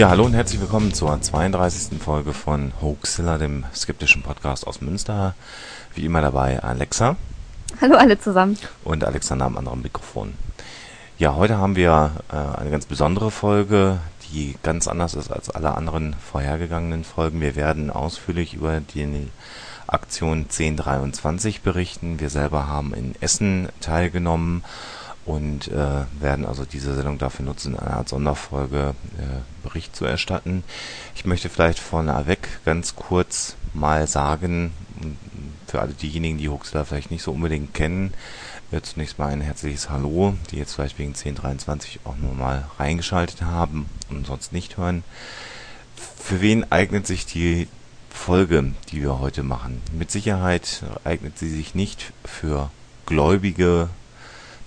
[0.00, 2.00] Ja, hallo und herzlich willkommen zur 32.
[2.02, 5.34] Folge von Hoaxilla, dem skeptischen Podcast aus Münster.
[5.94, 7.16] Wie immer dabei Alexa.
[7.82, 8.56] Hallo alle zusammen.
[8.82, 10.32] Und Alexander am anderen Mikrofon.
[11.18, 13.98] Ja, heute haben wir äh, eine ganz besondere Folge,
[14.32, 17.42] die ganz anders ist als alle anderen vorhergegangenen Folgen.
[17.42, 19.28] Wir werden ausführlich über die
[19.86, 22.20] Aktion 1023 berichten.
[22.20, 24.64] Wir selber haben in Essen teilgenommen
[25.30, 30.64] und äh, werden also diese Sendung dafür nutzen, eine Art Sonderfolge äh, Bericht zu erstatten.
[31.14, 34.72] Ich möchte vielleicht vorneweg ganz kurz mal sagen,
[35.68, 38.12] für alle diejenigen, die Huxler vielleicht nicht so unbedingt kennen,
[38.72, 43.42] äh, zunächst mal ein herzliches Hallo, die jetzt vielleicht wegen 1023 auch nur mal reingeschaltet
[43.42, 45.04] haben und sonst nicht hören.
[46.18, 47.68] Für wen eignet sich die
[48.10, 49.80] Folge, die wir heute machen?
[49.96, 52.70] Mit Sicherheit eignet sie sich nicht für
[53.06, 53.90] Gläubige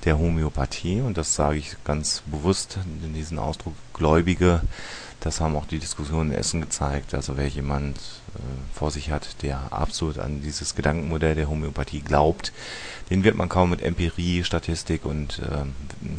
[0.06, 4.62] der Homöopathie und das sage ich ganz bewusst in diesen Ausdruck Gläubige.
[5.20, 7.14] Das haben auch die Diskussionen in Essen gezeigt.
[7.14, 8.40] Also wer jemand äh,
[8.73, 12.52] vor sich hat, der absolut an dieses Gedankenmodell der Homöopathie glaubt,
[13.10, 15.66] den wird man kaum mit Empirie, Statistik und äh,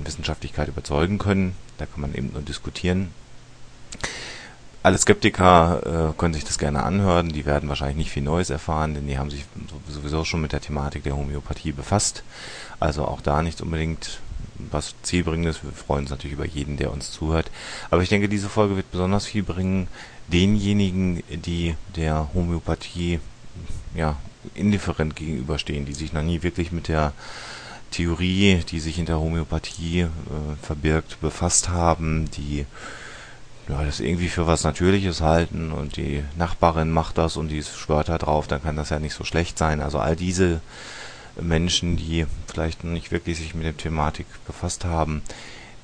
[0.05, 1.55] Wissenschaftlichkeit überzeugen können.
[1.77, 3.11] Da kann man eben nur diskutieren.
[4.85, 7.31] Alle Skeptiker äh, können sich das gerne anhören.
[7.31, 9.47] Die werden wahrscheinlich nicht viel Neues erfahren, denn die haben sich
[9.89, 12.23] sowieso schon mit der Thematik der Homöopathie befasst.
[12.81, 14.21] Also auch da nicht unbedingt
[14.59, 15.65] was zielbringendes.
[15.65, 17.51] Wir freuen uns natürlich über jeden, der uns zuhört.
[17.91, 19.89] Aber ich denke, diese Folge wird besonders viel bringen
[20.29, 23.21] denjenigen, die der Homöopathie
[23.95, 24.17] ja
[24.55, 27.15] indifferent gegenüberstehen, die sich noch nie wirklich mit der
[27.91, 30.09] Theorie, die sich hinter Homöopathie äh,
[30.61, 32.67] verbirgt, befasst haben, die
[33.69, 38.08] ja, das irgendwie für was Natürliches halten und die Nachbarin macht das und die schwört
[38.08, 39.80] da drauf, dann kann das ja nicht so schlecht sein.
[39.80, 40.61] Also all diese
[41.41, 45.23] Menschen, die vielleicht noch nicht wirklich sich mit der Thematik befasst haben.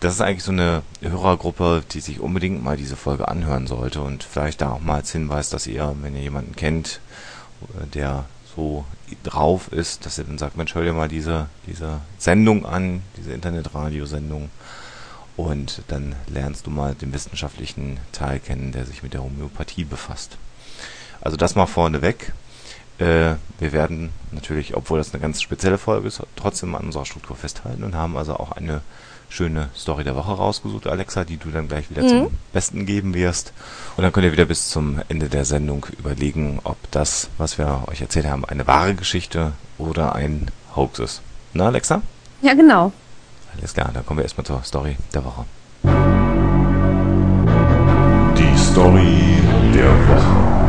[0.00, 4.24] Das ist eigentlich so eine Hörergruppe, die sich unbedingt mal diese Folge anhören sollte und
[4.24, 7.00] vielleicht da auch mal als Hinweis, dass ihr, wenn ihr jemanden kennt,
[7.94, 8.24] der
[8.56, 8.84] so
[9.22, 13.32] drauf ist, dass ihr dann sagt, Mensch, hör dir mal diese, diese Sendung an, diese
[13.32, 14.48] Internetradiosendung
[15.36, 20.36] und dann lernst du mal den wissenschaftlichen Teil kennen, der sich mit der Homöopathie befasst.
[21.20, 22.32] Also das mal vorneweg.
[22.98, 27.36] Äh, wir werden natürlich, obwohl das eine ganz spezielle Folge ist, trotzdem an unserer Struktur
[27.36, 28.82] festhalten und haben also auch eine
[29.30, 32.08] schöne Story der Woche rausgesucht, Alexa, die du dann gleich wieder mhm.
[32.08, 33.52] zum Besten geben wirst.
[33.97, 37.84] Und dann könnt ihr wieder bis zum Ende der Sendung überlegen, ob das, was wir
[37.86, 41.22] euch erzählt haben, eine wahre Geschichte oder ein Hoax ist.
[41.52, 42.02] Na, Alexa?
[42.42, 42.92] Ja, genau.
[43.56, 45.44] Alles klar, dann kommen wir erstmal zur Story der Woche.
[48.38, 49.38] Die Story
[49.74, 50.60] der Woche.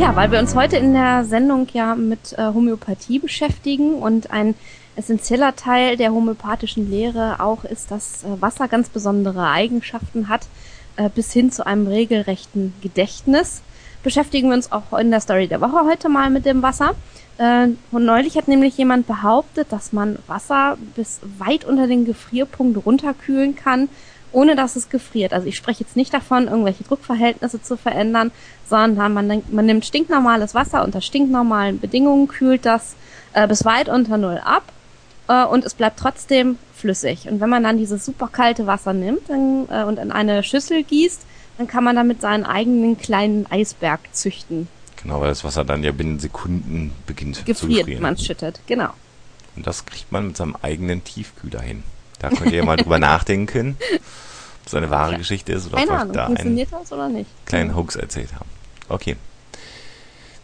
[0.00, 4.54] Ja, weil wir uns heute in der Sendung ja mit äh, Homöopathie beschäftigen und ein
[4.96, 10.46] essentieller Teil der homöopathischen Lehre auch ist, dass äh, Wasser ganz besondere Eigenschaften hat,
[10.96, 13.62] äh, bis hin zu einem regelrechten Gedächtnis.
[14.02, 16.94] Beschäftigen wir uns auch in der Story der Woche heute mal mit dem Wasser.
[17.38, 22.84] Äh, und neulich hat nämlich jemand behauptet, dass man Wasser bis weit unter den Gefrierpunkt
[22.86, 23.88] runterkühlen kann,
[24.32, 25.32] ohne dass es gefriert.
[25.32, 28.32] Also ich spreche jetzt nicht davon, irgendwelche Druckverhältnisse zu verändern,
[28.68, 32.96] sondern man, man nimmt stinknormales Wasser unter stinknormalen Bedingungen, kühlt das
[33.32, 34.64] äh, bis weit unter Null ab
[35.28, 37.28] äh, und es bleibt trotzdem flüssig.
[37.28, 40.82] Und wenn man dann dieses super kalte Wasser nimmt dann, äh, und in eine Schüssel
[40.82, 41.22] gießt,
[41.58, 44.68] dann kann man damit seinen eigenen kleinen Eisberg züchten.
[45.04, 48.02] Genau, weil das Wasser dann ja binnen Sekunden beginnt Gefriert, zu gefrieren.
[48.02, 48.90] man schüttet, genau.
[49.54, 51.84] Und das kriegt man mit seinem eigenen Tiefkühler hin.
[52.18, 55.18] Da könnt ihr mal drüber nachdenken, ob es eine wahre ja.
[55.18, 57.30] Geschichte ist oder Keine ob Ahnung, da funktioniert das oder nicht.
[57.44, 58.48] kleinen Hoax erzählt haben.
[58.88, 59.16] Okay.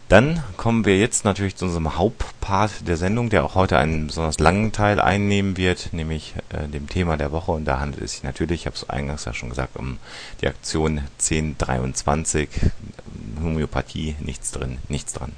[0.09, 4.39] Dann kommen wir jetzt natürlich zu unserem Hauptpart der Sendung, der auch heute einen besonders
[4.39, 7.53] langen Teil einnehmen wird, nämlich äh, dem Thema der Woche.
[7.53, 9.99] Und da handelt es sich natürlich, ich habe es eingangs ja schon gesagt, um
[10.41, 12.49] die Aktion 1023,
[13.43, 15.31] Homöopathie, nichts drin, nichts dran.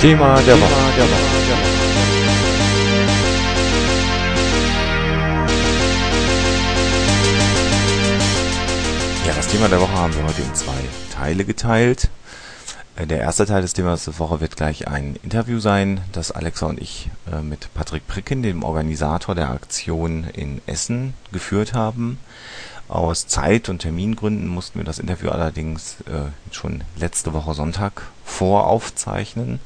[0.00, 0.70] Thema der Woche.
[0.96, 1.10] Der Woche.
[1.48, 1.80] Der Woche.
[9.26, 10.72] Ja, das Thema der Woche haben wir heute in zwei
[11.14, 12.08] Teile geteilt.
[12.96, 16.66] Äh, der erste Teil des Themas der Woche wird gleich ein Interview sein, das Alexa
[16.66, 22.18] und ich äh, mit Patrick Pricken, dem Organisator der Aktion in Essen, geführt haben.
[22.90, 29.60] Aus Zeit- und Termingründen mussten wir das Interview allerdings äh, schon letzte Woche Sonntag voraufzeichnen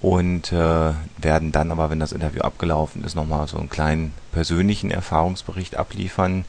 [0.00, 4.92] und äh, werden dann aber, wenn das Interview abgelaufen ist, nochmal so einen kleinen persönlichen
[4.92, 6.44] Erfahrungsbericht abliefern,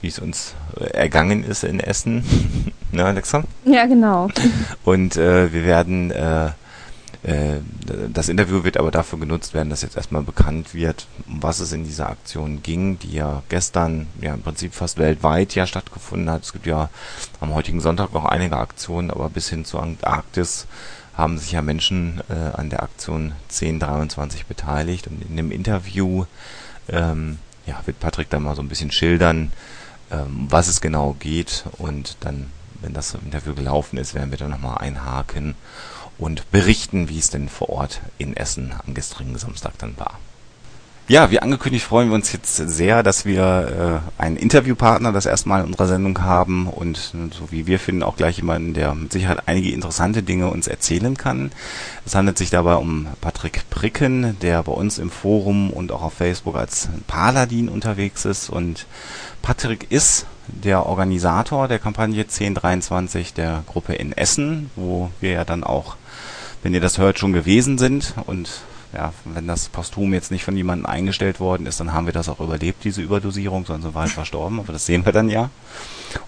[0.00, 2.24] wie es uns äh, ergangen ist in Essen.
[2.90, 3.44] ne, Alexa?
[3.64, 4.30] Ja, genau.
[4.84, 6.50] Und äh, wir werden Äh,
[8.12, 11.72] das Interview wird aber dafür genutzt werden, dass jetzt erstmal bekannt wird, um was es
[11.72, 16.42] in dieser Aktion ging, die ja gestern ja im Prinzip fast weltweit ja stattgefunden hat.
[16.42, 16.90] Es gibt ja
[17.40, 20.66] am heutigen Sonntag noch einige Aktionen, aber bis hin zur Antarktis
[21.16, 26.26] haben sich ja Menschen äh, an der Aktion 1023 beteiligt und in dem Interview
[26.88, 29.50] ähm, ja, wird Patrick dann mal so ein bisschen schildern,
[30.10, 32.50] ähm, was es genau geht und dann,
[32.82, 35.54] wenn das Interview gelaufen ist, werden wir dann nochmal einhaken
[36.18, 40.18] und berichten, wie es denn vor Ort in Essen am gestrigen Samstag dann war.
[41.06, 45.50] Ja, wie angekündigt freuen wir uns jetzt sehr, dass wir äh, einen Interviewpartner das erste
[45.50, 49.12] Mal in unserer Sendung haben und so wie wir finden auch gleich jemanden, der mit
[49.12, 51.52] Sicherheit einige interessante Dinge uns erzählen kann.
[52.06, 56.14] Es handelt sich dabei um Patrick Pricken, der bei uns im Forum und auch auf
[56.14, 58.86] Facebook als Paladin unterwegs ist und
[59.42, 65.64] Patrick ist der Organisator der Kampagne 1023 der Gruppe in Essen, wo wir ja dann
[65.64, 65.96] auch,
[66.64, 68.48] wenn ihr das hört, schon gewesen sind und
[68.94, 72.28] ja, wenn das posthum jetzt nicht von jemandem eingestellt worden ist, dann haben wir das
[72.28, 75.50] auch überlebt, diese Überdosierung, sonst war es verstorben, aber das sehen wir dann ja.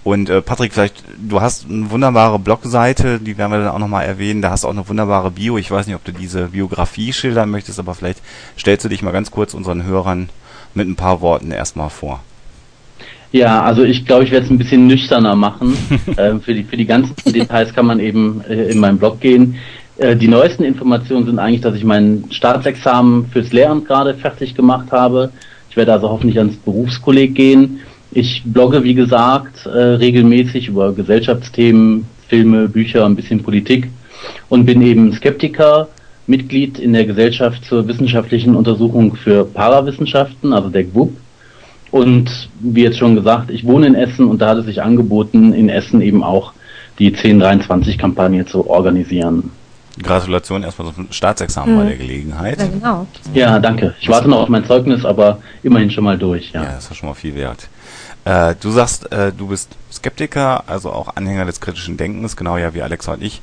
[0.05, 4.05] Und äh, Patrick, vielleicht, du hast eine wunderbare Blogseite, die werden wir dann auch nochmal
[4.05, 5.59] erwähnen, da hast du auch eine wunderbare Bio.
[5.59, 8.21] Ich weiß nicht, ob du diese Biografie schildern möchtest, aber vielleicht
[8.59, 10.29] stellst du dich mal ganz kurz unseren Hörern
[10.75, 12.21] mit ein paar Worten erstmal vor.
[13.33, 15.77] Ja, also ich glaube, ich werde es ein bisschen nüchterner machen.
[16.17, 19.57] äh, für, die, für die ganzen Details kann man eben äh, in meinen Blog gehen.
[19.99, 24.93] Äh, die neuesten Informationen sind eigentlich, dass ich mein Staatsexamen fürs Lehramt gerade fertig gemacht
[24.93, 25.31] habe.
[25.71, 27.81] Ich werde also hoffentlich ans Berufskolleg gehen.
[28.13, 33.89] Ich blogge, wie gesagt, äh, regelmäßig über Gesellschaftsthemen, Filme, Bücher, ein bisschen Politik
[34.49, 35.89] und bin eben Skeptiker,
[36.27, 41.13] Mitglied in der Gesellschaft zur wissenschaftlichen Untersuchung für Parawissenschaften, also der GWUP.
[41.91, 45.53] Und wie jetzt schon gesagt, ich wohne in Essen und da hat es sich angeboten,
[45.53, 46.53] in Essen eben auch
[46.99, 49.51] die 1023-Kampagne zu organisieren.
[50.03, 51.79] Gratulation erstmal zum Staatsexamen mhm.
[51.79, 52.59] bei der Gelegenheit.
[52.59, 53.07] Ja, genau.
[53.35, 53.95] Ja, danke.
[54.01, 56.53] Ich warte noch auf mein Zeugnis, aber immerhin schon mal durch.
[56.53, 57.69] Ja, ja das ist schon mal viel wert.
[58.27, 62.75] Äh, du sagst, äh, du bist Skeptiker, also auch Anhänger des kritischen Denkens, genau ja
[62.75, 63.41] wie Alexa und ich.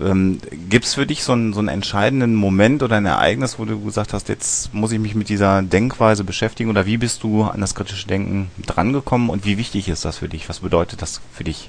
[0.00, 0.38] Ähm,
[0.68, 3.80] Gibt es für dich so einen, so einen entscheidenden Moment oder ein Ereignis, wo du
[3.80, 7.60] gesagt hast, jetzt muss ich mich mit dieser Denkweise beschäftigen oder wie bist du an
[7.60, 10.48] das kritische Denken drangekommen und wie wichtig ist das für dich?
[10.48, 11.68] Was bedeutet das für dich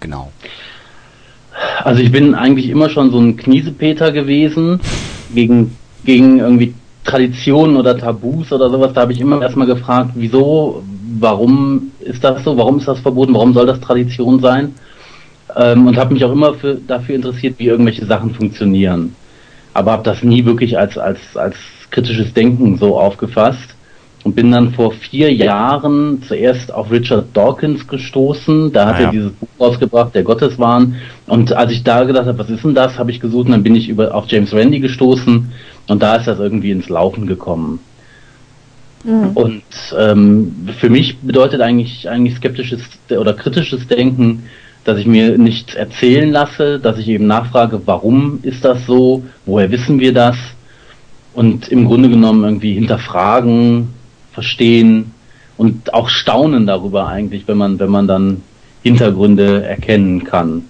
[0.00, 0.32] genau?
[1.84, 4.80] Also ich bin eigentlich immer schon so ein Kniesepeter gewesen
[5.34, 6.74] gegen, gegen irgendwie
[7.04, 8.92] Traditionen oder Tabus oder sowas.
[8.92, 10.82] Da habe ich immer erstmal gefragt, wieso,
[11.18, 14.74] warum ist das so, warum ist das verboten, warum soll das Tradition sein?
[15.56, 19.14] Ähm, und habe mich auch immer für, dafür interessiert, wie irgendwelche Sachen funktionieren.
[19.74, 21.56] Aber habe das nie wirklich als, als, als
[21.90, 23.74] kritisches Denken so aufgefasst
[24.22, 28.72] und bin dann vor vier Jahren zuerst auf Richard Dawkins gestoßen.
[28.72, 29.06] Da hat ah, ja.
[29.06, 30.96] er dieses Buch rausgebracht, der Gotteswahn.
[31.26, 33.62] Und als ich da gedacht habe, was ist denn das, habe ich gesucht und dann
[33.62, 35.50] bin ich über, auf James Randi gestoßen
[35.88, 37.80] und da ist das irgendwie ins Laufen gekommen.
[39.04, 39.30] Mhm.
[39.34, 39.62] Und
[39.98, 44.44] ähm, für mich bedeutet eigentlich eigentlich skeptisches oder kritisches Denken,
[44.84, 49.70] dass ich mir nichts erzählen lasse, dass ich eben nachfrage, warum ist das so, woher
[49.70, 50.36] wissen wir das?
[51.32, 53.88] Und im Grunde genommen irgendwie hinterfragen,
[54.32, 55.12] verstehen
[55.56, 58.42] und auch staunen darüber eigentlich, wenn man, wenn man dann
[58.82, 60.64] Hintergründe erkennen kann.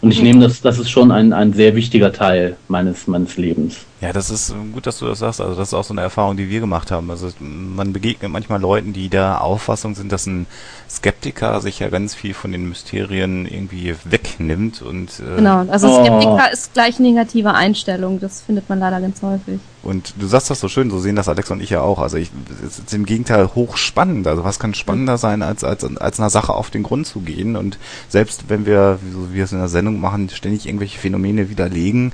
[0.00, 3.86] Und ich nehme das, das ist schon ein, ein sehr wichtiger Teil meines, meines Lebens.
[4.04, 5.40] Ja, das ist gut, dass du das sagst.
[5.40, 7.10] Also das ist auch so eine Erfahrung, die wir gemacht haben.
[7.10, 10.44] Also man begegnet manchmal Leuten, die der Auffassung sind, dass ein
[10.90, 15.64] Skeptiker sich ja ganz viel von den Mysterien irgendwie wegnimmt und äh genau.
[15.68, 16.52] Also Skeptiker oh.
[16.52, 18.20] ist gleich negative Einstellung.
[18.20, 19.58] Das findet man leider ganz häufig.
[19.82, 21.98] Und du sagst das so schön, so sehen das Alex und ich ja auch.
[21.98, 22.30] Also ich,
[22.66, 24.26] es ist im Gegenteil hochspannend.
[24.26, 27.56] Also was kann spannender sein, als, als, als einer Sache auf den Grund zu gehen?
[27.56, 27.78] Und
[28.10, 32.12] selbst wenn wir, so wie wir es in der Sendung machen, ständig irgendwelche Phänomene widerlegen,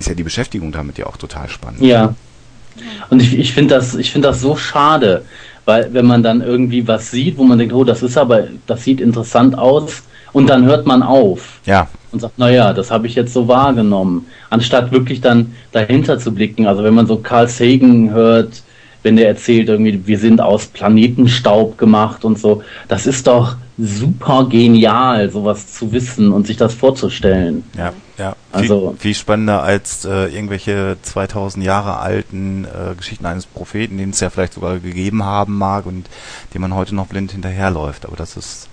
[0.00, 1.80] ist ja die Beschäftigung damit ja auch total spannend.
[1.80, 2.14] Ja.
[3.10, 5.24] Und ich, ich finde das, ich finde das so schade,
[5.64, 8.82] weil wenn man dann irgendwie was sieht, wo man denkt, oh, das ist aber, das
[8.84, 10.02] sieht interessant aus,
[10.32, 11.60] und dann hört man auf.
[11.66, 11.88] Ja.
[12.12, 14.26] Und sagt, naja, das habe ich jetzt so wahrgenommen.
[14.48, 16.66] Anstatt wirklich dann dahinter zu blicken.
[16.66, 18.62] Also wenn man so Carl Sagan hört,
[19.02, 22.62] wenn der erzählt, irgendwie, wir sind aus Planetenstaub gemacht und so.
[22.88, 27.64] Das ist doch super genial, sowas zu wissen und sich das vorzustellen.
[27.76, 28.36] Ja, ja.
[28.52, 34.10] Also viel, viel spannender als äh, irgendwelche 2000 Jahre alten äh, Geschichten eines Propheten, den
[34.10, 36.06] es ja vielleicht sogar gegeben haben mag und
[36.54, 38.06] dem man heute noch blind hinterherläuft.
[38.06, 38.68] Aber das ist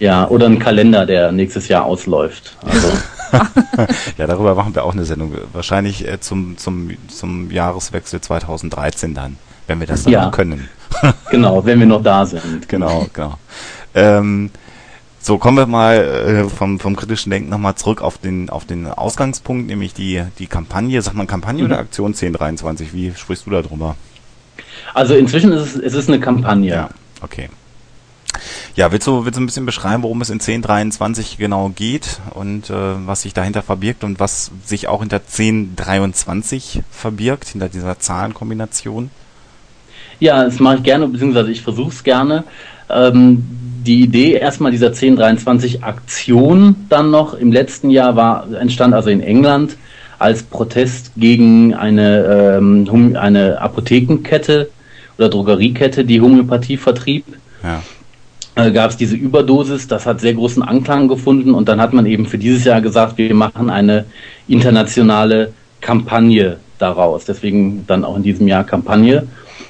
[0.00, 2.56] ja, oder ein Kalender, der nächstes Jahr ausläuft.
[2.64, 2.88] Also.
[4.16, 5.34] ja, darüber machen wir auch eine Sendung.
[5.52, 9.36] Wahrscheinlich äh, zum, zum, zum Jahreswechsel 2013 dann,
[9.66, 10.30] wenn wir das dann ja.
[10.30, 10.68] können.
[11.30, 12.42] genau, wenn wir noch da sind.
[12.68, 13.38] Genau, genau.
[13.94, 14.50] Ähm,
[15.20, 18.86] So, kommen wir mal äh, vom, vom kritischen Denken nochmal zurück auf den, auf den
[18.86, 21.02] Ausgangspunkt, nämlich die, die Kampagne.
[21.02, 21.70] Sagt man Kampagne mhm.
[21.70, 22.94] oder Aktion 1023?
[22.94, 23.96] Wie sprichst du da drüber?
[24.94, 26.70] Also inzwischen ist es, es ist eine Kampagne.
[26.70, 26.88] Ja,
[27.20, 27.50] okay.
[28.76, 32.70] Ja, willst du, willst du ein bisschen beschreiben, worum es in 1023 genau geht und
[32.70, 39.10] äh, was sich dahinter verbirgt und was sich auch hinter 1023 verbirgt, hinter dieser Zahlenkombination?
[40.20, 42.44] Ja, das mache ich gerne, beziehungsweise ich versuche es gerne.
[42.90, 43.44] Ähm,
[43.86, 49.20] die Idee erstmal dieser 1023 Aktion dann noch im letzten Jahr war, entstand also in
[49.20, 49.76] England
[50.18, 54.68] als Protest gegen eine, ähm, eine Apothekenkette
[55.16, 57.24] oder Drogeriekette, die Homöopathie vertrieb.
[57.62, 57.82] Ja.
[58.56, 62.06] Äh, Gab es diese Überdosis, das hat sehr großen Anklang gefunden und dann hat man
[62.06, 64.04] eben für dieses Jahr gesagt, wir machen eine
[64.48, 67.24] internationale Kampagne daraus.
[67.24, 69.26] Deswegen dann auch in diesem Jahr Kampagne.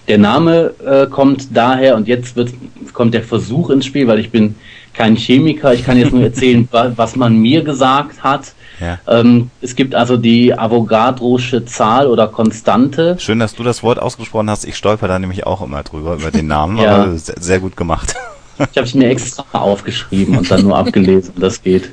[0.09, 2.53] Der Name äh, kommt daher und jetzt wird,
[2.95, 4.55] kommt der Versuch ins Spiel, weil ich bin
[4.95, 8.55] kein Chemiker, ich kann jetzt nur erzählen, was man mir gesagt hat.
[8.81, 8.99] Ja.
[9.07, 13.17] Ähm, es gibt also die Avogadrosche Zahl oder Konstante.
[13.19, 14.65] Schön, dass du das Wort ausgesprochen hast.
[14.65, 16.97] Ich stolper da nämlich auch immer drüber, über den Namen, ja.
[16.97, 18.15] aber sehr, sehr gut gemacht.
[18.59, 21.91] Ich habe es mir extra aufgeschrieben und dann nur abgelesen, das geht.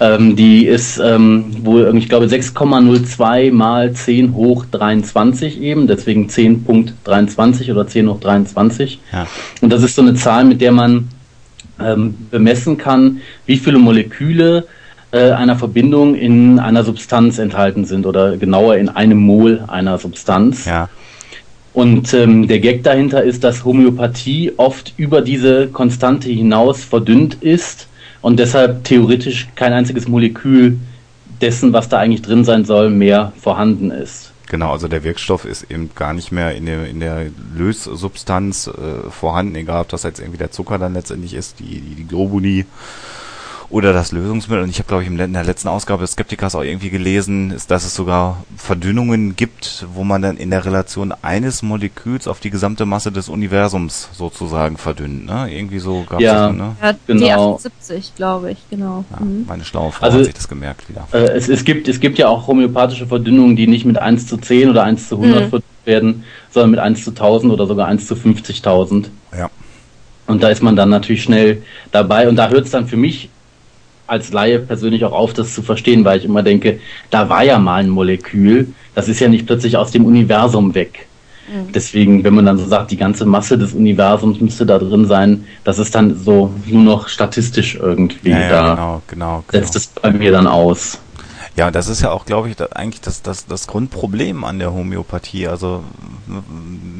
[0.00, 7.70] Ähm, die ist ähm, wohl, ich glaube, 6,02 mal 10 hoch 23 eben, deswegen 10.23
[7.70, 9.00] oder 10 hoch 23.
[9.12, 9.26] Ja.
[9.60, 11.08] Und das ist so eine Zahl, mit der man
[11.80, 14.66] ähm, bemessen kann, wie viele Moleküle
[15.12, 20.64] äh, einer Verbindung in einer Substanz enthalten sind oder genauer in einem Mol einer Substanz.
[20.64, 20.88] Ja.
[21.72, 27.88] Und ähm, der Gag dahinter ist, dass Homöopathie oft über diese Konstante hinaus verdünnt ist
[28.20, 30.78] und deshalb theoretisch kein einziges Molekül
[31.40, 34.32] dessen, was da eigentlich drin sein soll, mehr vorhanden ist.
[34.48, 37.26] Genau, also der Wirkstoff ist eben gar nicht mehr in der, in der
[37.56, 41.94] Lössubstanz äh, vorhanden, egal ob das jetzt irgendwie der Zucker dann letztendlich ist, die, die,
[41.94, 42.66] die Globuli
[43.72, 44.62] oder das Lösungsmittel.
[44.62, 47.70] Und ich habe, glaube ich, in der letzten Ausgabe des Skeptikers auch irgendwie gelesen, ist,
[47.70, 52.50] dass es sogar Verdünnungen gibt, wo man dann in der Relation eines Moleküls auf die
[52.50, 55.24] gesamte Masse des Universums sozusagen verdünnt.
[55.24, 55.48] Ne?
[55.50, 56.76] Irgendwie so gab ja, es ne?
[56.82, 57.56] ja, genau.
[57.56, 59.06] D78, glaube ich, genau.
[59.10, 59.46] Ja, mhm.
[59.48, 61.08] Meine schlaue Frau also, hat sich das gemerkt wieder.
[61.12, 64.36] Äh, es, es, gibt, es gibt ja auch homöopathische Verdünnungen, die nicht mit 1 zu
[64.36, 65.48] 10 oder 1 zu 100 mhm.
[65.48, 69.06] verdünnt werden, sondern mit 1 zu 1000 oder sogar 1 zu 50.000.
[69.36, 69.48] Ja.
[70.26, 72.28] Und da ist man dann natürlich schnell dabei.
[72.28, 73.30] Und da hört es dann für mich
[74.12, 76.78] als Laie persönlich auch auf, das zu verstehen, weil ich immer denke,
[77.10, 81.06] da war ja mal ein Molekül, das ist ja nicht plötzlich aus dem Universum weg.
[81.48, 81.72] Mhm.
[81.72, 85.44] Deswegen, wenn man dann so sagt, die ganze Masse des Universums müsste da drin sein,
[85.64, 88.30] das ist dann so nur noch statistisch irgendwie.
[88.30, 89.64] Ja, ja da genau, genau, genau.
[89.64, 91.00] setzt es bei mir dann aus.
[91.56, 94.72] Ja, das ist ja auch, glaube ich, da, eigentlich das, das, das Grundproblem an der
[94.72, 95.48] Homöopathie.
[95.48, 95.84] Also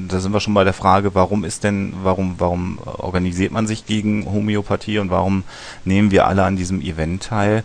[0.09, 3.87] da sind wir schon bei der Frage, warum ist denn, warum, warum organisiert man sich
[3.87, 5.44] gegen Homöopathie und warum
[5.85, 7.64] nehmen wir alle an diesem Event teil?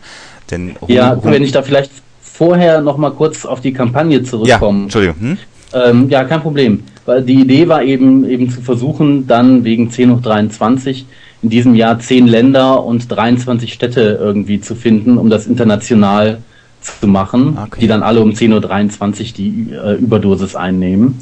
[0.50, 1.92] Denn Homö ja, wenn ich da vielleicht
[2.22, 4.80] vorher noch mal kurz auf die Kampagne zurückkommen.
[4.80, 5.20] Ja, Entschuldigung.
[5.20, 5.38] Hm?
[5.74, 6.84] Ähm, ja, kein Problem.
[7.06, 11.06] Weil die Idee war eben, eben zu versuchen, dann wegen 10 hoch 23
[11.42, 16.40] in diesem Jahr 10 Länder und 23 Städte irgendwie zu finden, um das international
[17.00, 17.82] zu machen, okay.
[17.82, 21.20] die dann alle um 10.23 Uhr die äh, Überdosis einnehmen.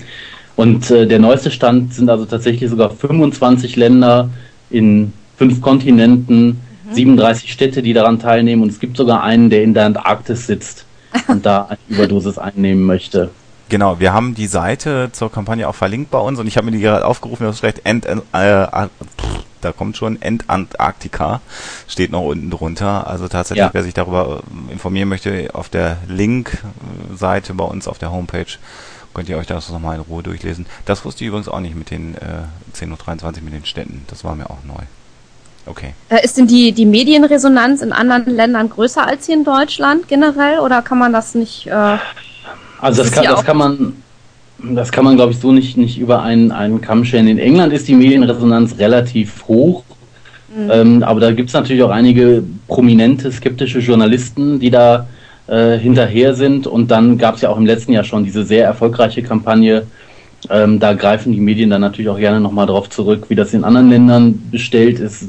[0.55, 4.29] Und äh, der neueste Stand sind also tatsächlich sogar 25 Länder
[4.69, 6.47] in fünf Kontinenten,
[6.89, 6.93] mhm.
[6.93, 8.63] 37 Städte, die daran teilnehmen.
[8.63, 10.85] Und es gibt sogar einen, der in der Antarktis sitzt
[11.27, 13.29] und da eine Überdosis einnehmen möchte.
[13.69, 16.71] Genau, wir haben die Seite zur Kampagne auch verlinkt bei uns und ich habe mir
[16.71, 18.87] die gerade aufgerufen, das ist vielleicht End, äh, äh,
[19.61, 21.41] da kommt schon Endantarktika,
[21.87, 23.07] steht noch unten drunter.
[23.07, 23.73] Also tatsächlich, ja.
[23.73, 28.45] wer sich darüber äh, informieren möchte, auf der Link-Seite bei uns auf der Homepage
[29.15, 30.65] könnt ihr euch das nochmal in Ruhe durchlesen.
[30.85, 32.43] Das wusste ich übrigens auch nicht mit den äh,
[32.75, 34.03] 10.23 Uhr mit den Städten.
[34.07, 34.83] Das war mir auch neu.
[35.65, 35.93] Okay.
[36.09, 40.59] Äh, ist denn die, die Medienresonanz in anderen Ländern größer als hier in Deutschland generell
[40.59, 41.65] oder kann man das nicht?
[41.67, 41.97] Äh,
[42.85, 43.93] also das, kann, das kann man
[44.57, 47.27] das kann man, glaube ich, so nicht, nicht über einen, einen Kamm scheren.
[47.27, 49.83] In England ist die Medienresonanz relativ hoch.
[50.55, 50.71] Mhm.
[50.71, 55.07] Ähm, aber da gibt es natürlich auch einige prominente, skeptische Journalisten, die da
[55.47, 56.67] äh, hinterher sind.
[56.67, 59.87] Und dann gab es ja auch im letzten Jahr schon diese sehr erfolgreiche Kampagne.
[60.49, 63.25] Ähm, da greifen die Medien dann natürlich auch gerne nochmal drauf zurück.
[63.29, 65.27] Wie das in anderen Ländern bestellt ist, mhm.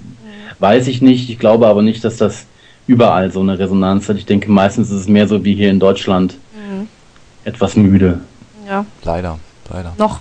[0.60, 1.28] weiß ich nicht.
[1.30, 2.46] Ich glaube aber nicht, dass das
[2.86, 4.16] überall so eine Resonanz hat.
[4.16, 6.36] Ich denke, meistens ist es mehr so wie hier in Deutschland.
[7.46, 8.20] Etwas müde.
[8.66, 8.84] Ja.
[9.04, 9.38] Leider,
[9.70, 9.92] leider.
[9.98, 10.20] Noch.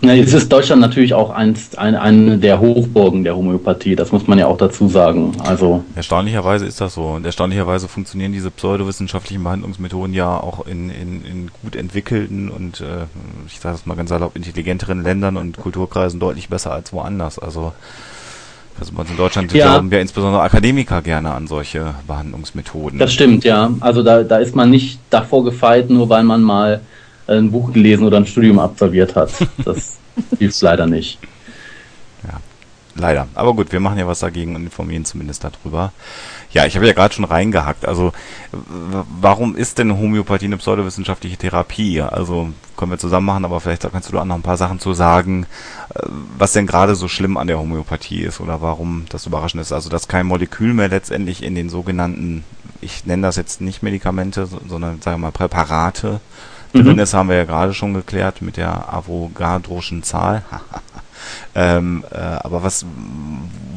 [0.00, 4.26] Ja, jetzt ist Deutschland natürlich auch eins, ein, eine der Hochburgen der Homöopathie, das muss
[4.26, 5.36] man ja auch dazu sagen.
[5.44, 7.10] Also erstaunlicherweise ist das so.
[7.10, 13.04] Und erstaunlicherweise funktionieren diese pseudowissenschaftlichen Behandlungsmethoden ja auch in, in, in gut entwickelten und äh,
[13.46, 17.38] ich sage es mal ganz salopp, intelligenteren Ländern und Kulturkreisen deutlich besser als woanders.
[17.38, 17.72] Also
[18.78, 19.72] Also bei uns in Deutschland Ja.
[19.72, 22.98] glauben ja insbesondere Akademiker gerne an solche Behandlungsmethoden.
[22.98, 23.70] Das stimmt, ja.
[23.80, 26.80] Also da, da ist man nicht davor gefeit, nur weil man mal
[27.26, 29.30] ein Buch gelesen oder ein Studium absolviert hat.
[29.64, 29.98] Das
[30.38, 31.18] hilft leider nicht.
[32.94, 33.26] Leider.
[33.34, 35.92] Aber gut, wir machen ja was dagegen und informieren zumindest darüber.
[36.52, 37.86] Ja, ich habe ja gerade schon reingehackt.
[37.86, 38.12] Also
[39.20, 42.00] warum ist denn Homöopathie eine pseudowissenschaftliche Therapie?
[42.02, 44.92] Also können wir zusammen machen, aber vielleicht kannst du da noch ein paar Sachen zu
[44.92, 45.46] sagen,
[45.94, 46.00] äh,
[46.36, 49.72] was denn gerade so schlimm an der Homöopathie ist oder warum das überraschend ist.
[49.72, 52.44] Also dass kein Molekül mehr letztendlich in den sogenannten,
[52.80, 56.20] ich nenne das jetzt nicht Medikamente, so- sondern sagen wir mal Präparate
[56.74, 56.84] Mhm.
[56.84, 60.42] drin ist, haben wir ja gerade schon geklärt mit der Avogadroschen Zahl.
[61.54, 62.84] ähm, äh, aber was,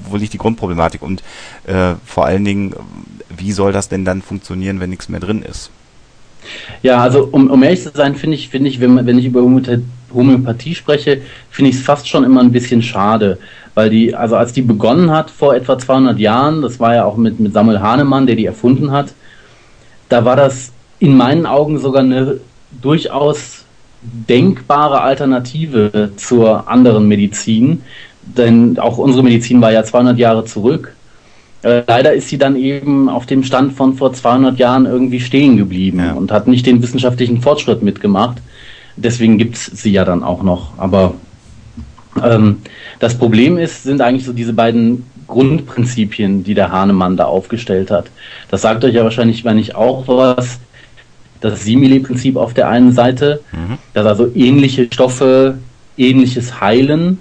[0.10, 1.02] wo liegt die Grundproblematik.
[1.02, 1.24] Und
[1.66, 2.76] äh, vor allen Dingen,
[3.36, 5.72] wie soll das denn dann funktionieren, wenn nichts mehr drin ist?
[6.84, 9.42] Ja, also um, um ehrlich zu sein, finde ich, finde ich, wenn, wenn ich über
[9.42, 13.38] Homöopathie spreche, finde ich es fast schon immer ein bisschen schade,
[13.74, 17.18] weil die, also als die begonnen hat vor etwa 200 Jahren, das war ja auch
[17.18, 19.14] mit, mit Samuel Hahnemann, der die erfunden hat,
[20.10, 22.40] da war das in meinen Augen sogar eine
[22.82, 23.64] durchaus
[24.02, 27.82] denkbare Alternative zur anderen Medizin,
[28.26, 30.94] denn auch unsere Medizin war ja 200 Jahre zurück.
[31.64, 35.58] Äh, Leider ist sie dann eben auf dem Stand von vor 200 Jahren irgendwie stehen
[35.58, 36.14] geblieben Ja.
[36.14, 38.38] und hat nicht den wissenschaftlichen Fortschritt mitgemacht.
[38.98, 40.78] Deswegen gibt's sie ja dann auch noch.
[40.78, 41.16] Aber
[42.24, 42.62] ähm,
[43.00, 48.06] das Problem ist, sind eigentlich so diese beiden Grundprinzipien, die der Hahnemann da aufgestellt hat.
[48.50, 50.60] Das sagt euch ja wahrscheinlich, wenn ich auch was,
[51.42, 53.78] das Simile-Prinzip auf der einen Seite, Mhm.
[53.94, 55.58] dass also ähnliche Stoffe
[55.98, 57.20] ähnliches heilen.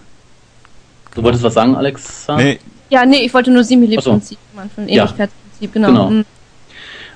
[1.14, 2.26] Du wolltest was sagen, Alex?
[2.37, 2.59] Nee,
[2.90, 3.68] Ja, nee, ich wollte nur Ach so.
[3.68, 5.04] Simile-Prinzip, man von Ja.
[5.04, 5.88] Ähnlichkeitsprinzip, genau.
[5.88, 6.11] Genau.
[6.11, 6.25] Mhm.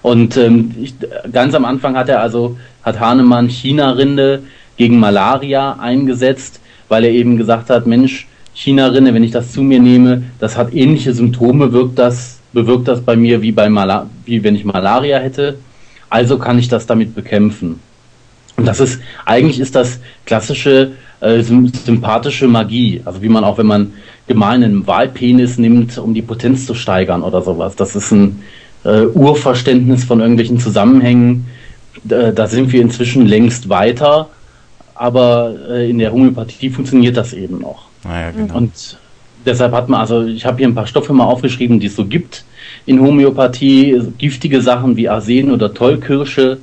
[0.02, 0.94] Und ähm, ich,
[1.32, 4.42] ganz am Anfang hat er also, hat Hahnemann China-Rinde
[4.76, 9.80] gegen Malaria eingesetzt, weil er eben gesagt hat, Mensch, China-Rinde, wenn ich das zu mir
[9.80, 14.42] nehme, das hat ähnliche Symptome, wirkt das, bewirkt das bei mir wie bei Mala wie
[14.42, 15.58] wenn ich Malaria hätte.
[16.10, 17.80] Also kann ich das damit bekämpfen.
[18.56, 23.00] Und das ist, eigentlich ist das klassische äh, sym- sympathische Magie.
[23.04, 23.92] Also wie man auch, wenn man
[24.26, 27.76] gemein einen Wahlpenis nimmt, um die Potenz zu steigern oder sowas.
[27.76, 28.42] Das ist ein
[28.84, 31.46] äh, Urverständnis von irgendwelchen Zusammenhängen.
[32.08, 34.28] Äh, da sind wir inzwischen längst weiter,
[34.94, 37.86] aber äh, in der Homöopathie funktioniert das eben noch.
[38.04, 38.56] naja, genau.
[38.56, 38.98] Und
[39.46, 42.04] deshalb hat man, also ich habe hier ein paar Stoffe mal aufgeschrieben, die es so
[42.04, 42.44] gibt
[42.86, 44.00] in Homöopathie.
[44.18, 46.58] Giftige Sachen wie Arsen oder Tollkirsche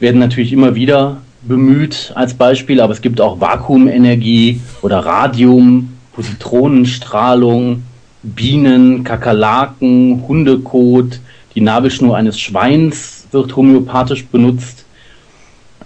[0.00, 7.82] werden natürlich immer wieder bemüht als Beispiel, aber es gibt auch Vakuumenergie oder Radium, Positronenstrahlung,
[8.22, 11.20] Bienen, Kakerlaken, Hundekot,
[11.54, 14.84] die Nabelschnur eines Schweins wird homöopathisch benutzt.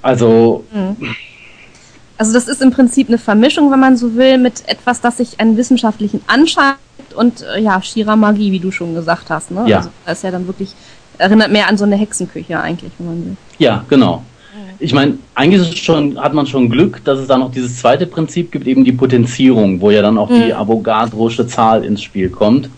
[0.00, 0.64] Also
[2.22, 5.40] Also das ist im Prinzip eine Vermischung, wenn man so will, mit etwas, das sich
[5.40, 9.50] einen wissenschaftlichen Anschein gibt und äh, ja, schierer Magie, wie du schon gesagt hast.
[9.50, 9.64] Ne?
[9.66, 9.78] Ja.
[9.78, 10.72] Also das ist ja dann wirklich,
[11.18, 13.36] erinnert mehr an so eine Hexenküche eigentlich, wenn man will.
[13.58, 14.22] Ja, genau.
[14.78, 18.52] Ich meine, eigentlich schon, hat man schon Glück, dass es da noch dieses zweite Prinzip
[18.52, 20.52] gibt, eben die Potenzierung, wo ja dann auch die Mhm.
[20.52, 22.68] Avogadrosche Zahl ins Spiel kommt.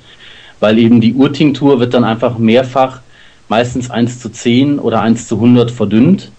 [0.60, 3.00] Weil eben die Urtinktur wird dann einfach mehrfach,
[3.48, 6.30] meistens 1 zu 10 oder 1 zu 100 verdünnt.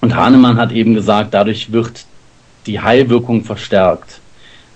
[0.00, 2.04] Und Hahnemann hat eben gesagt, dadurch wird
[2.66, 4.20] die Heilwirkung verstärkt.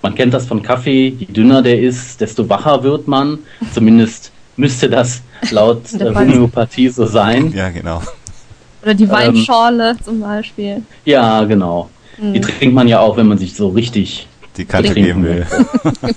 [0.02, 3.38] Man kennt das von Kaffee, je dünner der ist, desto wacher wird man.
[3.74, 6.14] Zumindest müsste das laut Der äh.
[6.14, 7.52] Homöopathie so sein.
[7.54, 8.02] ja, genau.
[8.86, 10.82] Oder die Ähm, Weinschorle zum Beispiel.
[11.04, 11.90] Ja, genau.
[12.18, 12.42] Die Mhm.
[12.42, 14.28] trinkt man ja auch, wenn man sich so richtig.
[14.56, 15.46] Die Kante Trinken geben will.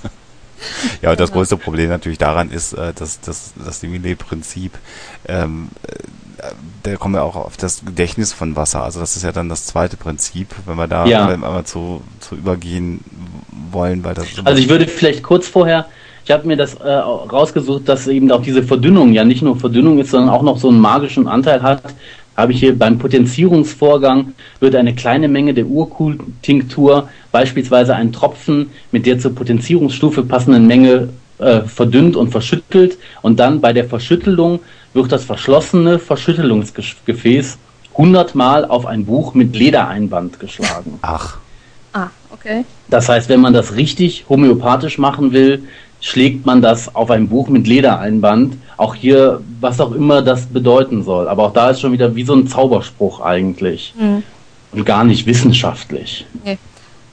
[1.02, 1.40] ja, und das Genau.
[1.40, 4.72] größte Problem natürlich daran ist, äh, dass, dass das Simile-Prinzip,
[5.26, 5.94] ähm, äh,
[6.84, 8.84] da kommen wir auch auf das Gedächtnis von Wasser.
[8.84, 11.28] Also das ist ja dann das zweite Prinzip, wenn wir da Ja.
[11.28, 13.00] wenn wir mal zu, zu übergehen
[13.72, 15.86] wollen, weil das Also ich würde vielleicht kurz vorher,
[16.24, 19.98] ich habe mir das äh, rausgesucht, dass eben auch diese Verdünnung ja nicht nur Verdünnung
[19.98, 21.82] ist, sondern auch noch so einen magischen Anteil hat.
[22.40, 29.04] Habe ich hier beim Potenzierungsvorgang wird eine kleine Menge der Urkultinktur, beispielsweise ein Tropfen mit
[29.04, 34.60] der zur Potenzierungsstufe passenden Menge äh, verdünnt und verschüttelt und dann bei der Verschüttelung
[34.94, 37.58] wird das verschlossene Verschüttelungsgefäß
[37.92, 40.98] hundertmal auf ein Buch mit Ledereinband geschlagen.
[41.02, 41.36] Ach,
[41.92, 42.64] Ah, okay.
[42.88, 45.64] Das heißt, wenn man das richtig homöopathisch machen will,
[46.00, 48.56] schlägt man das auf ein Buch mit Ledereinband.
[48.76, 51.28] Auch hier, was auch immer das bedeuten soll.
[51.28, 53.94] Aber auch da ist schon wieder wie so ein Zauberspruch eigentlich.
[53.98, 54.22] Mhm.
[54.72, 56.26] Und gar nicht wissenschaftlich.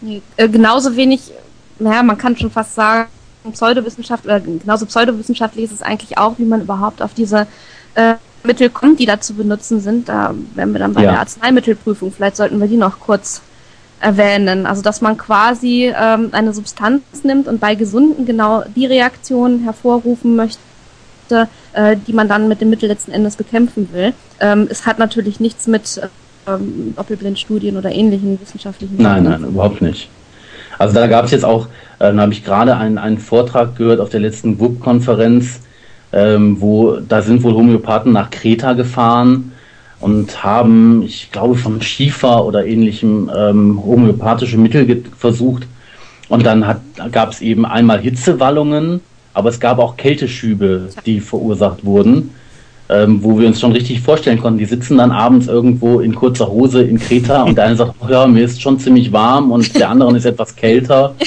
[0.01, 1.31] Nee, äh, genauso wenig,
[1.79, 3.09] naja, man kann schon fast sagen,
[3.51, 7.47] Pseudowissenschaft oder genauso pseudowissenschaftlich ist es eigentlich auch, wie man überhaupt auf diese
[7.95, 10.07] äh, Mittel kommt, die da zu benutzen sind.
[10.09, 11.11] Da wären wir dann bei Ja.
[11.11, 12.11] der Arzneimittelprüfung.
[12.11, 13.41] Vielleicht sollten wir die noch kurz
[13.99, 14.65] erwähnen.
[14.65, 20.35] Also dass man quasi ähm, eine Substanz nimmt und bei Gesunden genau die Reaktion hervorrufen
[20.35, 20.59] möchte,
[21.73, 24.13] äh, die man dann mit dem Mittel letzten Endes bekämpfen will.
[24.39, 26.01] Ähm, es hat natürlich nichts mit
[26.47, 30.09] ähm, Doppelblindstudien oder ähnlichen wissenschaftlichen Nein, nein, überhaupt nicht.
[30.77, 31.67] Also da gab es jetzt auch,
[31.99, 35.59] äh, da habe ich gerade einen, einen Vortrag gehört auf der letzten WUP-Konferenz,
[36.13, 39.51] ähm, wo da sind wohl Homöopathen nach Kreta gefahren
[39.99, 45.67] und haben, ich glaube, von Schiefer oder ähnlichem ähm, homöopathische Mittel versucht.
[46.29, 46.63] Und dann
[47.11, 49.01] gab es eben einmal Hitzewallungen,
[49.33, 52.31] aber es gab auch Kälteschübe, die verursacht wurden,
[52.89, 54.59] ähm, wo wir uns schon richtig vorstellen konnten.
[54.59, 58.09] Die sitzen dann abends irgendwo in kurzer Hose in Kreta und der eine sagt, oh
[58.09, 61.15] ja, mir ist schon ziemlich warm und der andere ist etwas kälter.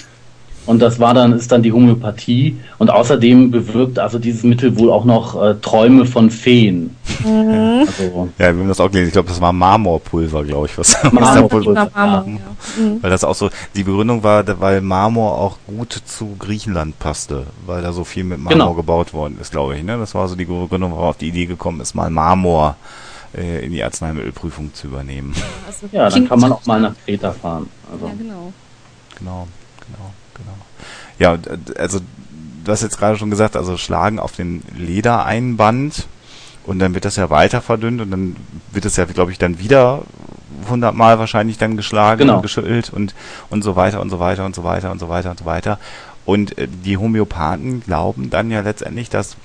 [0.67, 2.57] Und das war dann, ist dann die Homöopathie.
[2.79, 6.97] Und außerdem bewirkt also dieses Mittel wohl auch noch äh, Träume von Feen.
[7.25, 7.87] Mhm.
[7.87, 9.09] Also, ja, wir haben das auch gelesen.
[9.09, 11.75] Ich glaube, das war Marmorpulver, glaube ich, was, Marmorpulver.
[11.75, 12.83] was Marmor, ja.
[12.83, 13.03] Mhm.
[13.03, 17.83] Weil das auch so, die Begründung war, weil Marmor auch gut zu Griechenland passte, weil
[17.83, 18.75] da so viel mit Marmor genau.
[18.75, 19.83] gebaut worden ist, glaube ich.
[19.83, 19.99] Ne?
[19.99, 22.77] Das war so die Begründung, worauf die Idee gekommen ist, mal Marmor
[23.37, 25.35] äh, in die Arzneimittelprüfung zu übernehmen.
[25.67, 27.69] Also, ja, dann kann man auch mal nach Kreta fahren.
[27.91, 28.07] Also.
[28.07, 28.53] Ja, genau.
[29.19, 29.49] Genau,
[29.87, 30.11] genau.
[31.21, 31.39] Ja,
[31.79, 32.01] also
[32.65, 36.09] du hast jetzt gerade schon gesagt, also schlagen auf den Ledereinband
[36.65, 38.37] und dann wird das ja weiter verdünnt und dann
[38.73, 40.03] wird es ja, glaube ich, dann wieder
[40.69, 42.37] hundertmal wahrscheinlich dann geschlagen genau.
[42.37, 43.15] und geschüttelt und,
[43.51, 45.79] und so weiter und so weiter und so weiter und so weiter und so weiter.
[46.25, 49.37] Und äh, die Homöopathen glauben dann ja letztendlich, dass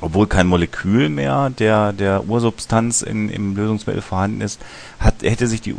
[0.00, 4.60] obwohl kein Molekül mehr der, der Ursubstanz in, im Lösungsmittel vorhanden ist,
[5.00, 5.74] hat, hätte sich die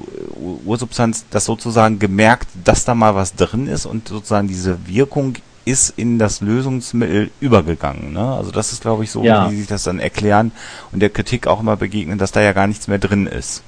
[0.65, 5.93] Ursubstanz das sozusagen gemerkt, dass da mal was drin ist und sozusagen diese Wirkung ist
[5.97, 8.13] in das Lösungsmittel übergegangen.
[8.13, 8.33] Ne?
[8.33, 9.51] Also das ist, glaube ich, so, ja.
[9.51, 10.51] wie sich das dann erklären
[10.91, 13.63] und der Kritik auch immer begegnen, dass da ja gar nichts mehr drin ist.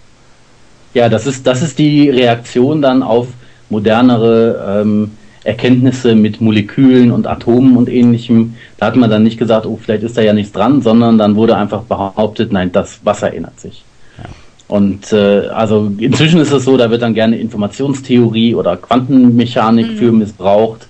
[0.94, 3.28] Ja, das ist, das ist die Reaktion dann auf
[3.70, 5.12] modernere ähm,
[5.43, 8.56] Erkenntnisse mit Molekülen und Atomen und ähnlichem.
[8.77, 11.36] Da hat man dann nicht gesagt, oh, vielleicht ist da ja nichts dran, sondern dann
[11.36, 13.84] wurde einfach behauptet, nein, das Wasser erinnert sich.
[14.17, 14.30] Ja.
[14.67, 19.97] Und äh, also inzwischen ist es so, da wird dann gerne Informationstheorie oder Quantenmechanik mhm.
[19.97, 20.88] für missbraucht.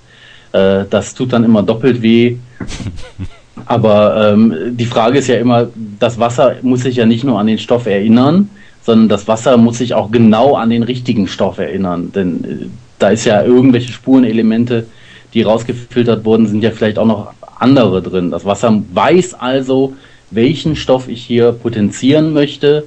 [0.51, 2.37] Äh, das tut dann immer doppelt weh.
[3.65, 5.67] Aber ähm, die Frage ist ja immer,
[5.99, 8.49] das Wasser muss sich ja nicht nur an den Stoff erinnern,
[8.81, 12.11] sondern das Wasser muss sich auch genau an den richtigen Stoff erinnern.
[12.13, 12.65] Denn äh,
[13.01, 14.85] da ist ja irgendwelche Spurenelemente,
[15.33, 18.31] die rausgefiltert wurden, sind ja vielleicht auch noch andere drin.
[18.31, 19.93] Das Wasser weiß also,
[20.29, 22.85] welchen Stoff ich hier potenzieren möchte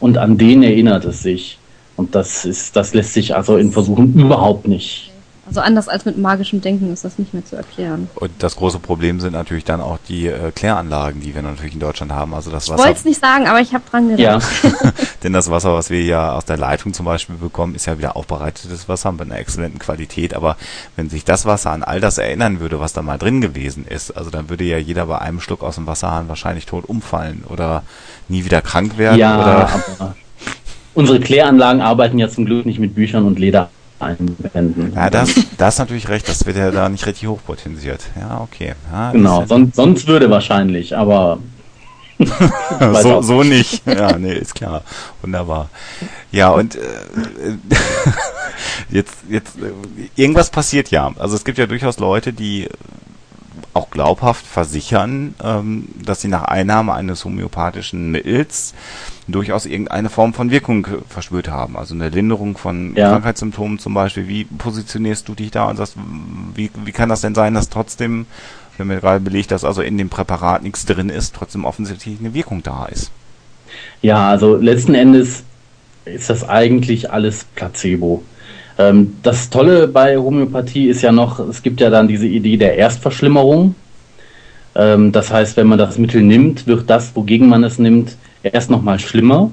[0.00, 1.58] und an den erinnert es sich.
[1.96, 5.11] Und das ist, das lässt sich also in Versuchen überhaupt nicht
[5.52, 8.08] also anders als mit magischem Denken ist das nicht mehr zu erklären.
[8.14, 11.80] Und das große Problem sind natürlich dann auch die äh, Kläranlagen, die wir natürlich in
[11.80, 12.32] Deutschland haben.
[12.32, 12.80] Also das Wasser.
[12.80, 14.42] Ich wollte es nicht sagen, aber ich habe dran gedacht.
[14.62, 14.70] Ja.
[15.22, 18.16] Denn das Wasser, was wir ja aus der Leitung zum Beispiel bekommen, ist ja wieder
[18.16, 20.34] aufbereitetes Wasser mit einer exzellenten Qualität.
[20.34, 20.56] Aber
[20.96, 24.10] wenn sich das Wasser an all das erinnern würde, was da mal drin gewesen ist,
[24.12, 27.82] also dann würde ja jeder bei einem Schluck aus dem Wasserhahn wahrscheinlich tot umfallen oder
[28.28, 29.18] nie wieder krank werden.
[29.18, 30.14] Ja, oder aber
[30.94, 33.68] unsere Kläranlagen arbeiten ja zum Glück nicht mit Büchern und Leder
[34.02, 34.92] einwenden.
[34.94, 38.02] Ja, das, das ist natürlich recht, das wird ja da nicht richtig hochpotenziert.
[38.18, 38.74] Ja, okay.
[38.92, 41.38] Ja, genau, sonst, sonst würde wahrscheinlich, aber
[43.02, 43.86] so, so nicht.
[43.86, 44.82] Ja, nee, ist klar.
[45.22, 45.68] Wunderbar.
[46.30, 46.80] Ja, und äh,
[48.90, 49.56] jetzt, jetzt,
[50.16, 51.12] irgendwas passiert ja.
[51.18, 52.68] Also es gibt ja durchaus Leute, die
[53.74, 58.74] auch glaubhaft versichern, ähm, dass sie nach Einnahme eines homöopathischen Mittels
[59.28, 61.76] durchaus irgendeine Form von Wirkung verspürt haben.
[61.76, 63.10] Also eine Linderung von ja.
[63.10, 64.28] Krankheitssymptomen zum Beispiel.
[64.28, 65.96] Wie positionierst du dich da und sagst,
[66.54, 68.26] wie, wie kann das denn sein, dass trotzdem,
[68.76, 72.34] wenn mir gerade belegt, dass also in dem Präparat nichts drin ist, trotzdem offensichtlich eine
[72.34, 73.10] Wirkung da ist?
[74.02, 75.44] Ja, also letzten Endes
[76.04, 78.22] ist das eigentlich alles Placebo.
[78.78, 82.76] Ähm, das Tolle bei Homöopathie ist ja noch, es gibt ja dann diese Idee der
[82.76, 83.74] Erstverschlimmerung.
[84.74, 88.70] Ähm, das heißt, wenn man das Mittel nimmt, wird das, wogegen man es nimmt, erst
[88.70, 89.50] nochmal schlimmer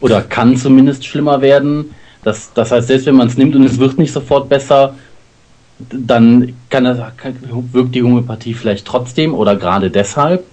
[0.00, 1.94] oder kann zumindest schlimmer werden.
[2.22, 4.94] Das, das heißt, selbst wenn man es nimmt und es wird nicht sofort besser,
[5.78, 6.98] dann kann das,
[7.72, 10.44] wirkt die Homöopathie vielleicht trotzdem oder gerade deshalb.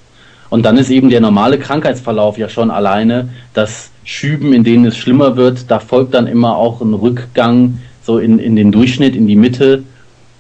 [0.50, 4.96] Und dann ist eben der normale Krankheitsverlauf ja schon alleine, dass Schüben, in denen es
[4.96, 9.28] schlimmer wird, da folgt dann immer auch ein Rückgang so in, in den Durchschnitt, in
[9.28, 9.84] die Mitte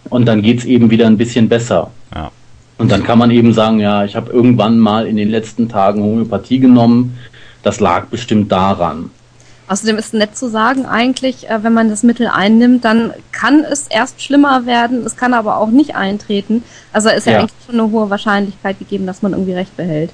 [0.10, 1.91] und dann geht's eben wieder ein bisschen besser.
[2.15, 2.32] Ja.
[2.77, 6.01] Und dann kann man eben sagen, ja, ich habe irgendwann mal in den letzten Tagen
[6.01, 7.17] Homöopathie genommen.
[7.62, 9.10] Das lag bestimmt daran.
[9.67, 13.88] Außerdem ist nett zu sagen, eigentlich, äh, wenn man das Mittel einnimmt, dann kann es
[13.89, 16.63] erst schlimmer werden, es kann aber auch nicht eintreten.
[16.93, 20.12] Also ist ja, ja eigentlich schon eine hohe Wahrscheinlichkeit gegeben, dass man irgendwie recht behält.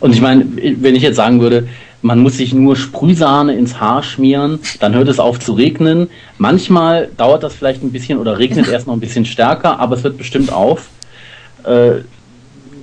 [0.00, 1.66] Und ich meine, wenn ich jetzt sagen würde,
[2.04, 6.08] man muss sich nur Sprühsahne ins Haar schmieren, dann hört es auf zu regnen.
[6.36, 10.04] Manchmal dauert das vielleicht ein bisschen oder regnet erst noch ein bisschen stärker, aber es
[10.04, 10.88] hört bestimmt auf.
[11.64, 12.02] Äh,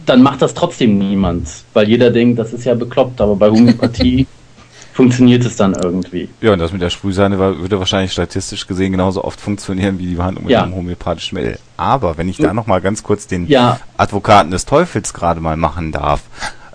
[0.07, 4.25] dann macht das trotzdem niemand, weil jeder denkt, das ist ja bekloppt, aber bei Homöopathie
[4.93, 6.27] funktioniert es dann irgendwie.
[6.41, 10.15] Ja, und das mit der Sprühsahne würde wahrscheinlich statistisch gesehen genauso oft funktionieren wie die
[10.15, 10.63] Behandlung mit Ja.
[10.63, 11.59] einem homöopathischen Mittel.
[11.77, 13.79] Aber wenn ich da noch mal ganz kurz den Ja.
[13.97, 16.21] Advokaten des Teufels gerade mal machen darf,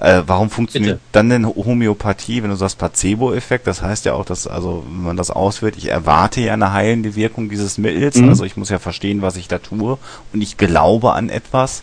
[0.07, 1.09] äh, warum funktioniert Bitte.
[1.13, 3.67] dann denn Homöopathie, wenn du sagst Placebo-Effekt?
[3.67, 7.17] Das heißt ja auch, dass, also, wenn man das auswirkt, ich erwarte ja eine heilende
[7.17, 8.17] Wirkung dieses Mittels.
[8.17, 8.29] Mhm.
[8.29, 9.99] Also ich muss ja verstehen, was ich da tue
[10.33, 11.83] und ich glaube an etwas.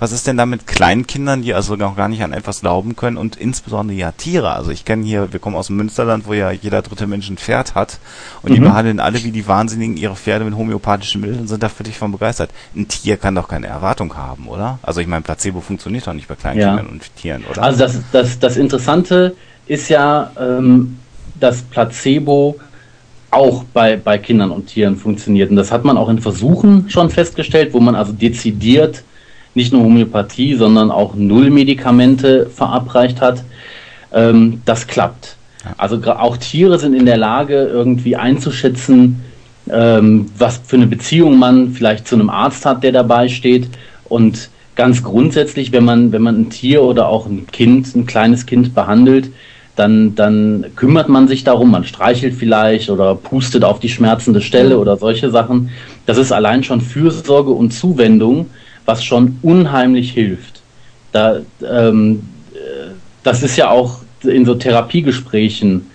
[0.00, 3.18] Was ist denn da mit Kleinkindern, die also noch gar nicht an etwas glauben können
[3.18, 4.50] und insbesondere ja Tiere?
[4.52, 7.36] Also ich kenne hier, wir kommen aus dem Münsterland, wo ja jeder dritte Mensch ein
[7.36, 7.98] Pferd hat
[8.40, 8.64] und die Mhm.
[8.64, 12.12] behandeln alle wie die Wahnsinnigen ihre Pferde mit homöopathischen Mitteln und sind da völlig von
[12.12, 12.50] begeistert.
[12.74, 14.78] Ein Tier kann doch keine Erwartung haben, oder?
[14.82, 16.92] Also ich meine, Placebo funktioniert doch nicht bei Kleinkindern Ja.
[16.92, 17.62] und Tieren, oder?
[17.62, 19.36] Also das, das, das Interessante
[19.66, 20.98] ist ja, ähm,
[21.38, 22.58] dass Placebo
[23.30, 25.50] auch bei, bei Kindern und Tieren funktioniert.
[25.50, 29.04] Und das hat man auch in Versuchen schon festgestellt, wo man also dezidiert
[29.54, 33.44] nicht nur Homöopathie, sondern auch Nullmedikamente verabreicht hat.
[34.12, 35.36] Ähm, das klappt.
[35.76, 39.22] Also auch Tiere sind in der Lage, irgendwie einzuschätzen,
[39.70, 43.68] ähm, was für eine Beziehung man vielleicht zu einem Arzt hat, der dabei steht.
[44.08, 48.46] Und ganz grundsätzlich, wenn man, wenn man ein Tier oder auch ein Kind, ein kleines
[48.46, 49.30] Kind behandelt,
[49.76, 54.78] dann, dann kümmert man sich darum, man streichelt vielleicht oder pustet auf die schmerzende Stelle
[54.78, 55.70] oder solche Sachen.
[56.06, 58.46] Das ist allein schon Fürsorge und Zuwendung,
[58.90, 60.62] was schon unheimlich hilft.
[61.12, 62.22] Da, ähm,
[62.52, 62.90] äh,
[63.22, 65.86] das ist ja auch in so Therapiegesprächen,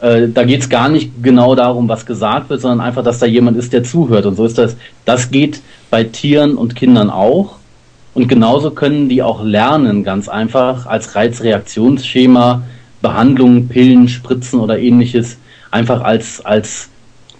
[0.00, 3.26] äh, da geht es gar nicht genau darum, was gesagt wird, sondern einfach, dass da
[3.26, 4.26] jemand ist, der zuhört.
[4.26, 4.76] Und so ist das.
[5.04, 7.56] Das geht bei Tieren und Kindern auch.
[8.14, 12.62] Und genauso können die auch lernen, ganz einfach als Reizreaktionsschema,
[13.02, 15.36] Behandlungen, Pillen, Spritzen oder ähnliches,
[15.70, 16.90] einfach als, als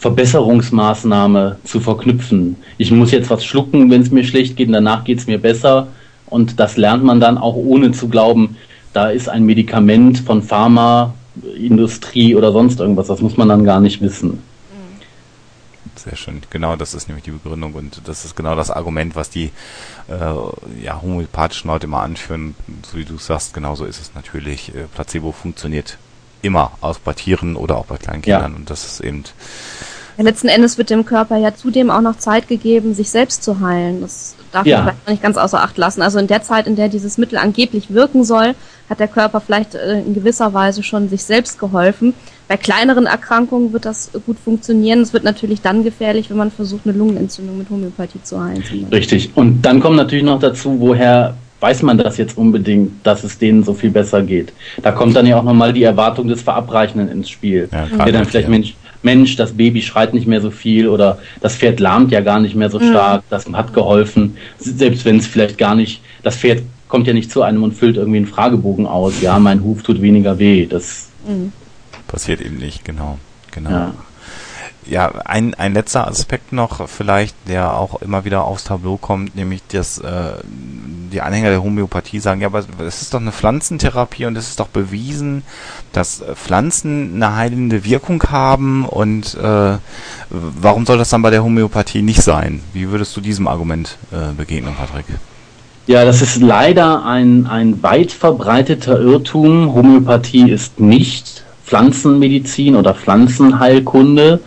[0.00, 2.56] Verbesserungsmaßnahme zu verknüpfen.
[2.78, 5.38] Ich muss jetzt was schlucken, wenn es mir schlecht geht, und danach geht es mir
[5.38, 5.88] besser.
[6.26, 8.56] Und das lernt man dann auch ohne zu glauben,
[8.92, 13.08] da ist ein Medikament von Pharmaindustrie oder sonst irgendwas.
[13.08, 14.42] Das muss man dann gar nicht wissen.
[15.96, 16.40] Sehr schön.
[16.48, 19.50] Genau, das ist nämlich die Begründung und das ist genau das Argument, was die
[20.08, 22.54] äh, ja, homöopathischen Leute immer anführen.
[22.90, 24.74] So wie du sagst, genauso ist es natürlich.
[24.74, 25.98] Äh, Placebo funktioniert
[26.40, 28.38] immer, auch bei Tieren oder auch bei kleinen Ja.
[28.38, 28.54] Kindern.
[28.54, 29.24] Und das ist eben
[30.16, 33.60] Ja, letzten Endes wird dem Körper ja zudem auch noch Zeit gegeben, sich selbst zu
[33.60, 34.00] heilen.
[34.00, 34.78] Das darf Ja.
[34.78, 36.02] man vielleicht nicht ganz außer Acht lassen.
[36.02, 38.54] Also in der Zeit, in der dieses Mittel angeblich wirken soll,
[38.88, 42.14] hat der Körper vielleicht äh, in gewisser Weise schon sich selbst geholfen.
[42.48, 45.00] Bei kleineren Erkrankungen wird das gut funktionieren.
[45.00, 48.64] Es wird natürlich dann gefährlich, wenn man versucht, eine Lungenentzündung mit Homöopathie zu heilen.
[48.90, 49.30] Richtig.
[49.36, 53.62] Und dann kommt natürlich noch dazu, woher weiß man das jetzt unbedingt, dass es denen
[53.62, 54.52] so viel besser geht.
[54.82, 57.68] Da kommt dann ja auch nochmal die Erwartung des Verabreichenden ins Spiel.
[57.70, 58.50] Ja, der dann vielleicht, Tieren.
[58.50, 62.40] Mensch, Mensch, das Baby schreit nicht mehr so viel oder das Pferd lahmt ja gar
[62.40, 66.62] nicht mehr so stark, das hat geholfen, selbst wenn es vielleicht gar nicht, das Pferd
[66.88, 70.02] kommt ja nicht zu einem und füllt irgendwie einen Fragebogen aus, ja, mein Huf tut
[70.02, 71.52] weniger weh, das, Mhm.
[72.08, 73.18] passiert eben nicht, genau.
[73.52, 73.70] Genau.
[73.70, 73.94] ja.
[74.90, 79.62] Ja, ein, ein letzter Aspekt noch vielleicht, der auch immer wieder aufs Tableau kommt, nämlich
[79.68, 80.32] dass äh,
[81.12, 84.58] die Anhänger der Homöopathie sagen, ja, aber es ist doch eine Pflanzentherapie und es ist
[84.58, 85.44] doch bewiesen,
[85.92, 89.78] dass Pflanzen eine heilende Wirkung haben und äh,
[90.28, 92.60] warum soll das dann bei der Homöopathie nicht sein?
[92.72, 95.06] Wie würdest du diesem Argument äh, begegnen, Patrick?
[95.86, 99.72] Ja, das ist leider ein, ein weit verbreiteter Irrtum.
[99.72, 104.40] Homöopathie ist nicht Pflanzenmedizin oder Pflanzenheilkunde,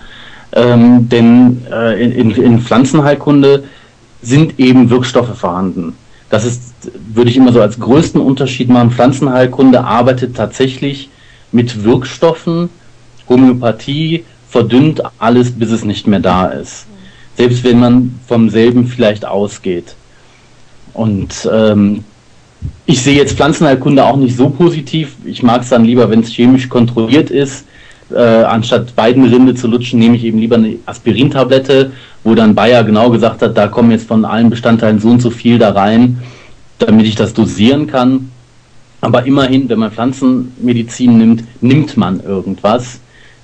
[0.53, 3.63] ähm, denn äh, in, in, Pflanzenheilkunde
[4.21, 5.95] sind eben Wirkstoffe vorhanden.
[6.29, 6.61] Das ist,
[7.13, 8.91] würde ich immer so als größten Unterschied machen.
[8.91, 11.09] Pflanzenheilkunde arbeitet tatsächlich
[11.51, 12.69] mit Wirkstoffen.
[13.27, 16.85] Homöopathie verdünnt alles, bis es nicht mehr da ist.
[17.35, 19.95] Selbst wenn man vom selben vielleicht ausgeht.
[20.93, 22.03] Und ähm,
[22.85, 25.15] ich sehe jetzt Pflanzenheilkunde auch nicht so positiv.
[25.25, 27.65] Ich mag es dann lieber, wenn es chemisch kontrolliert ist.
[28.11, 31.91] Äh, anstatt beiden Rinde zu lutschen, nehme ich eben lieber eine Aspirintablette,
[32.23, 35.29] wo dann Bayer genau gesagt hat, da kommen jetzt von allen Bestandteilen so und so
[35.29, 36.19] viel da rein,
[36.79, 38.29] damit ich das dosieren kann.
[39.01, 42.99] Aber immerhin, wenn man Pflanzenmedizin nimmt, nimmt man irgendwas.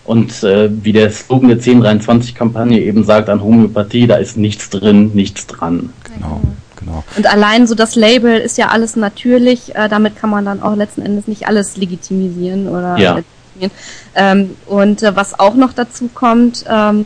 [0.05, 5.11] Und äh, wie der Slogan der 1023-Kampagne eben sagt, an Homöopathie, da ist nichts drin,
[5.13, 5.89] nichts dran.
[6.15, 6.41] Genau,
[6.77, 7.03] genau.
[7.15, 9.75] Und allein so das Label ist ja alles natürlich.
[9.75, 13.19] Äh, damit kann man dann auch letzten Endes nicht alles legitimisieren oder Ja.
[13.55, 13.71] Legitimieren.
[14.15, 17.05] Ähm, und äh, was auch noch dazu kommt, ähm,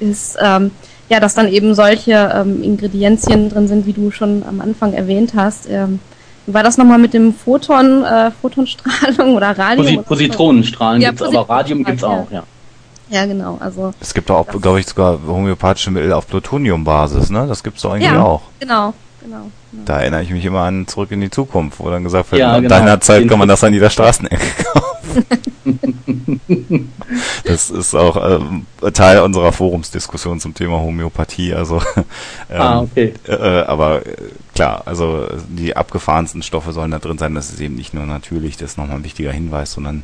[0.00, 0.70] ist ähm,
[1.08, 5.32] ja, dass dann eben solche ähm, Ingredienzien drin sind, wie du schon am Anfang erwähnt
[5.36, 5.68] hast.
[5.68, 6.00] Ähm,
[6.46, 9.86] War das nochmal mit dem Photon, äh, Photonstrahlung oder Radium?
[9.86, 12.42] Posi Positronenstrahlen Ja, gibt's, aber Radium gibt's auch, ja.
[13.10, 13.58] Ja, genau.
[13.60, 17.46] Also Es gibt auch, glaube ich, sogar homöopathische Mittel auf Plutoniumbasis, ne?
[17.46, 18.40] Das gibt's doch eigentlich ja, auch.
[18.58, 19.50] genau, genau.
[19.70, 19.84] genau.
[19.84, 22.56] Da erinnere ich mich immer an Zurück in die Zukunft, wo dann gesagt wird, Ja,
[22.56, 22.76] in genau.
[22.76, 24.38] deiner Zeit kann man das an jeder Straßenecke
[24.72, 24.93] kaufen.
[27.44, 31.54] das ist auch ähm, Teil unserer Forumsdiskussion zum Thema Homöopathie.
[31.54, 31.80] Also,
[32.50, 33.14] ähm, Ah, okay.
[33.26, 34.14] äh, aber äh,
[34.54, 37.34] klar, also die abgefahrensten Stoffe sollen da drin sein.
[37.34, 40.02] Das ist eben nicht nur natürlich, das ist nochmal ein wichtiger Hinweis, sondern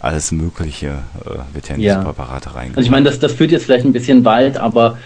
[0.00, 1.94] alles Mögliche äh, wird ja in Ja.
[1.94, 2.78] diese Präparate reingebracht.
[2.78, 4.96] Also ich meine, das, das führt jetzt vielleicht ein bisschen weit, aber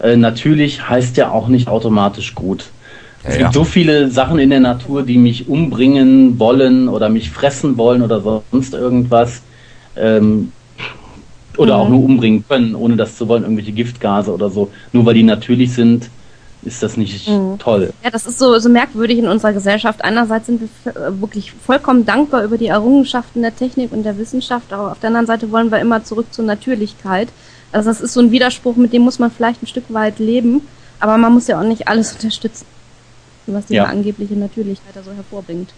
[0.00, 2.66] äh, natürlich heißt ja auch nicht automatisch gut.
[3.24, 3.42] Es ja.
[3.42, 8.02] gibt so viele Sachen in der Natur, die mich umbringen wollen oder mich fressen wollen
[8.02, 9.42] oder sonst irgendwas.
[9.96, 10.50] Ähm,
[11.58, 11.94] oder auch Mhm.
[11.94, 14.70] nur umbringen können, ohne das zu wollen, irgendwelche Giftgase oder so.
[14.92, 16.08] Nur weil die natürlich sind,
[16.62, 17.58] ist das nicht Mhm.
[17.58, 17.92] toll.
[18.02, 20.02] Ja, das ist so, so merkwürdig in unserer Gesellschaft.
[20.02, 24.72] Einerseits sind wir äh, wirklich vollkommen dankbar über die Errungenschaften der Technik und der Wissenschaft,
[24.72, 27.28] aber auf der anderen Seite wollen wir immer zurück zur Natürlichkeit.
[27.70, 30.62] Also das ist so ein Widerspruch, mit dem muss man vielleicht ein Stück weit leben,
[31.00, 32.64] aber man muss ja auch nicht alles unterstützen,
[33.46, 33.84] was diese Ja.
[33.86, 35.76] angebliche Natürlichkeit da so hervorbringt.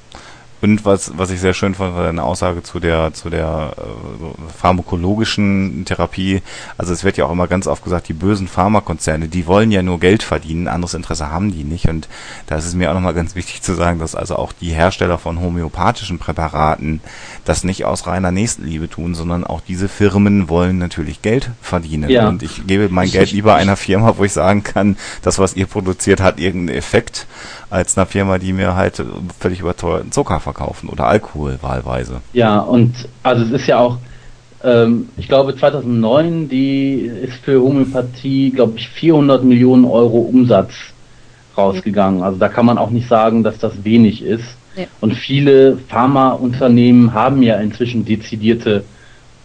[0.65, 4.53] Und was, was ich sehr schön fand, war eine Aussage zu der, zu der äh,
[4.59, 6.41] pharmakologischen Therapie.
[6.79, 9.83] Also es wird ja auch immer ganz oft gesagt, die bösen Pharmakonzerne, die wollen ja
[9.83, 11.87] nur Geld verdienen, anderes Interesse haben die nicht.
[11.87, 12.09] Und
[12.47, 15.19] da ist es mir auch nochmal ganz wichtig zu sagen, dass also auch die Hersteller
[15.19, 17.03] von homöopathischen Präparaten
[17.45, 22.09] das nicht aus reiner Nächstenliebe tun, sondern auch diese Firmen wollen natürlich Geld verdienen.
[22.09, 22.27] Ja.
[22.27, 25.67] Und ich gebe mein Geld lieber einer Firma, wo ich sagen kann, das, was ihr
[25.67, 27.27] produziert, hat irgendeinen Effekt,
[27.75, 29.03] als einer Firma, die mir halt
[29.41, 32.21] völlig überteuerten Zucker verkaufen oder Alkohol wahlweise.
[32.33, 33.99] Ja, und also es ist ja auch,
[34.63, 40.73] ähm, ich glaube 2009, die ist für Homöopathie, glaube ich, 400 Millionen Euro Umsatz
[41.57, 42.23] rausgegangen.
[42.23, 44.45] Also da kann man auch nicht sagen, dass das wenig ist.
[44.77, 44.89] Nee.
[45.01, 48.85] Und viele Pharmaunternehmen haben ja inzwischen dezidierte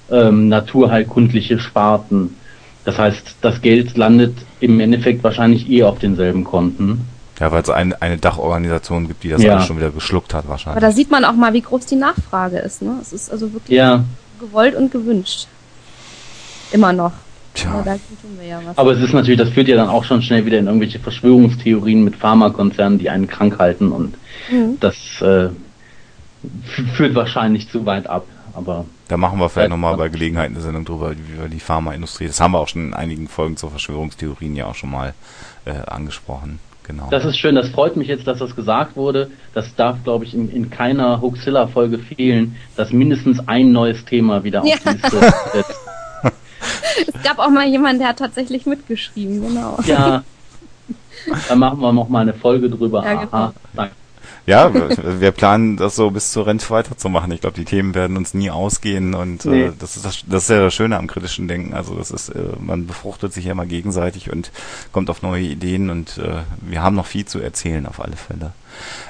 [0.09, 2.35] ähm, naturheilkundliche Sparten.
[2.83, 7.01] Das heißt, das Geld landet im Endeffekt wahrscheinlich eh auf denselben Konten.
[7.39, 9.53] Ja, weil es ein, eine Dachorganisation gibt, die das Ja.
[9.53, 10.81] alles schon wieder geschluckt hat Aber wahrscheinlich.
[10.81, 12.81] da sieht man auch mal, wie groß die Nachfrage ist.
[12.81, 12.97] Ne?
[13.01, 14.03] Es ist also wirklich Ja,
[14.39, 15.47] gewollt und gewünscht.
[16.71, 17.11] Immer noch.
[17.55, 18.77] Ja, Tja, da tun wir ja was.
[18.77, 22.03] aber es ist natürlich, das führt ja dann auch schon schnell wieder in irgendwelche Verschwörungstheorien
[22.03, 24.15] mit Pharmakonzernen, die einen krank halten und
[24.51, 24.77] Mhm.
[24.79, 25.49] das äh,
[26.95, 28.25] führt wahrscheinlich zu weit ab.
[28.53, 32.27] Aber da machen wir vielleicht nochmal bei Gelegenheit eine Sendung drüber, wie wir die Pharmaindustrie,
[32.27, 35.13] das haben wir auch schon in einigen Folgen zur Verschwörungstheorien ja auch schon mal
[35.65, 36.59] äh, angesprochen.
[36.89, 37.07] Genau.
[37.11, 39.29] das ist schön, das freut mich jetzt, dass das gesagt wurde.
[39.53, 44.63] Das darf, glaube ich, in, in keiner Hoaxilla-Folge fehlen, dass mindestens ein neues Thema wieder
[44.63, 44.75] auf Ja.
[44.83, 45.19] die Liste
[45.53, 45.79] setzt.
[47.15, 49.77] Es gab auch mal jemanden, der hat tatsächlich mitgeschrieben, genau.
[49.85, 50.23] Ja,
[51.47, 53.03] dann machen wir noch mal eine Folge drüber.
[53.05, 53.31] Ja, genau.
[53.31, 53.93] Aha, danke.
[54.49, 57.31] Ja, wir, wir planen das so bis zur Rente weiterzumachen.
[57.31, 59.65] Ich glaube, die Themen werden uns nie ausgehen und Nee.
[59.65, 61.75] äh, das ist das, das ist ja das Schöne am kritischen Denken.
[61.75, 64.51] Also das ist, äh, man befruchtet sich ja immer gegenseitig und
[64.91, 68.53] kommt auf neue Ideen und äh, wir haben noch viel zu erzählen auf alle Fälle.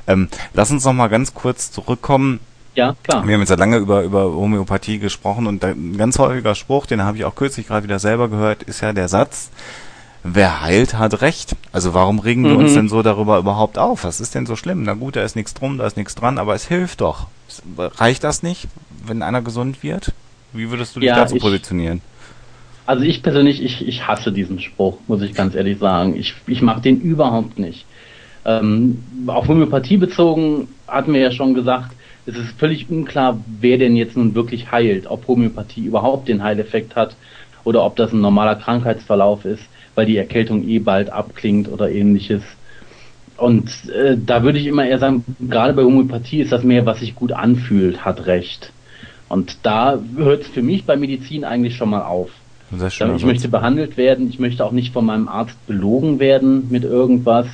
[0.07, 2.39] Ähm, lass uns noch mal ganz kurz zurückkommen
[2.75, 3.25] Ja, klar.
[3.25, 7.01] wir haben jetzt ja lange über, über Homöopathie gesprochen und ein ganz häufiger Spruch, den
[7.03, 9.51] habe ich auch kürzlich gerade wieder selber gehört, ist ja der Satz,
[10.23, 11.55] wer heilt, hat Recht.
[11.71, 12.75] Also warum regen wir uns Mhm.
[12.75, 14.03] denn so darüber überhaupt auf?
[14.03, 14.83] Was ist denn so schlimm?
[14.83, 17.27] Na gut, da ist nichts drum, da ist nichts dran, aber es hilft doch.
[17.77, 18.67] Reicht das nicht,
[19.05, 20.13] wenn einer gesund wird?
[20.53, 22.01] Wie würdest du dich Ja, dazu ich- positionieren?
[22.85, 26.15] Also ich persönlich, ich, ich hasse diesen Spruch, muss ich ganz ehrlich sagen.
[26.15, 27.85] Ich, ich mag den überhaupt nicht.
[28.45, 31.91] Ähm, auf Homöopathie bezogen hatten wir ja schon gesagt,
[32.25, 36.95] es ist völlig unklar, wer denn jetzt nun wirklich heilt, ob Homöopathie überhaupt den Heileffekt
[36.95, 37.15] hat
[37.63, 39.63] oder ob das ein normaler Krankheitsverlauf ist,
[39.99, 42.41] weil die Erkältung eh bald abklingt oder ähnliches.
[43.35, 47.01] Und äh, da würde ich immer eher sagen, gerade bei Homöopathie ist das mehr, was
[47.01, 48.71] sich gut anfühlt, hat recht.
[49.27, 52.29] Und da hört es für mich bei Medizin eigentlich schon mal auf.
[52.71, 53.13] Sehr schön.
[53.17, 57.47] Ich möchte behandelt werden, ich möchte auch nicht von meinem Arzt belogen werden mit irgendwas.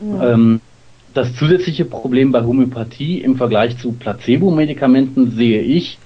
[0.00, 0.34] Ja.
[0.34, 0.60] Ähm,
[1.14, 5.98] das zusätzliche Problem bei Homöopathie im Vergleich zu Placebo-Medikamenten sehe ich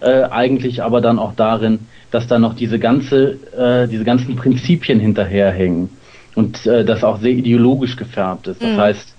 [0.00, 1.80] äh, eigentlich aber dann auch darin,
[2.14, 5.88] dass da noch diese ganze, äh, diese ganzen Prinzipien hinterherhängen
[6.36, 8.62] und äh, das auch sehr ideologisch gefärbt ist.
[8.62, 8.76] Das Mhm.
[8.76, 9.14] heißt,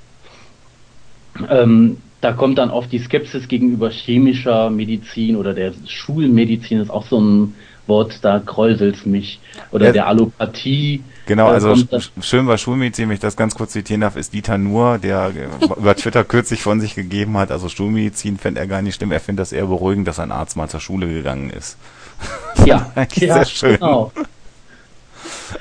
[1.50, 7.06] ähm, da kommt dann oft die Skepsis gegenüber chemischer Medizin oder der Schulmedizin ist auch
[7.06, 9.42] so ein Wort, da kräuselt's mich.
[9.72, 9.92] Oder Ja.
[9.92, 11.04] der Allopathie.
[11.26, 11.76] Genau, also
[12.22, 15.32] schön bei Schulmedizin, wenn ich das ganz kurz zitieren darf, ist Dieter Nuhr, der
[15.78, 19.20] über Twitter kürzlich von sich gegeben hat, also Schulmedizin fände er gar nicht schlimm, er
[19.20, 21.78] findet das eher beruhigend, dass ein Arzt mal zur Schule gegangen ist.
[22.68, 23.80] Ja, ja sehr schön.
[23.80, 24.12] Genau.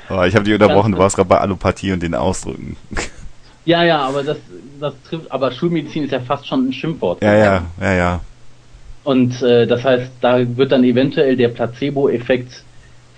[0.09, 2.77] Aber ich habe dich unterbrochen, du warst gerade bei Allopathie und den Ausdrücken.
[3.67, 4.37] Ja, ja, aber das,
[4.79, 7.23] das trifft, aber Schulmedizin ist ja fast schon ein Schimpfwort.
[7.23, 8.21] Ja, ja, ja, ja.
[9.03, 12.63] Und äh, das heißt, da wird dann eventuell der Placebo-Effekt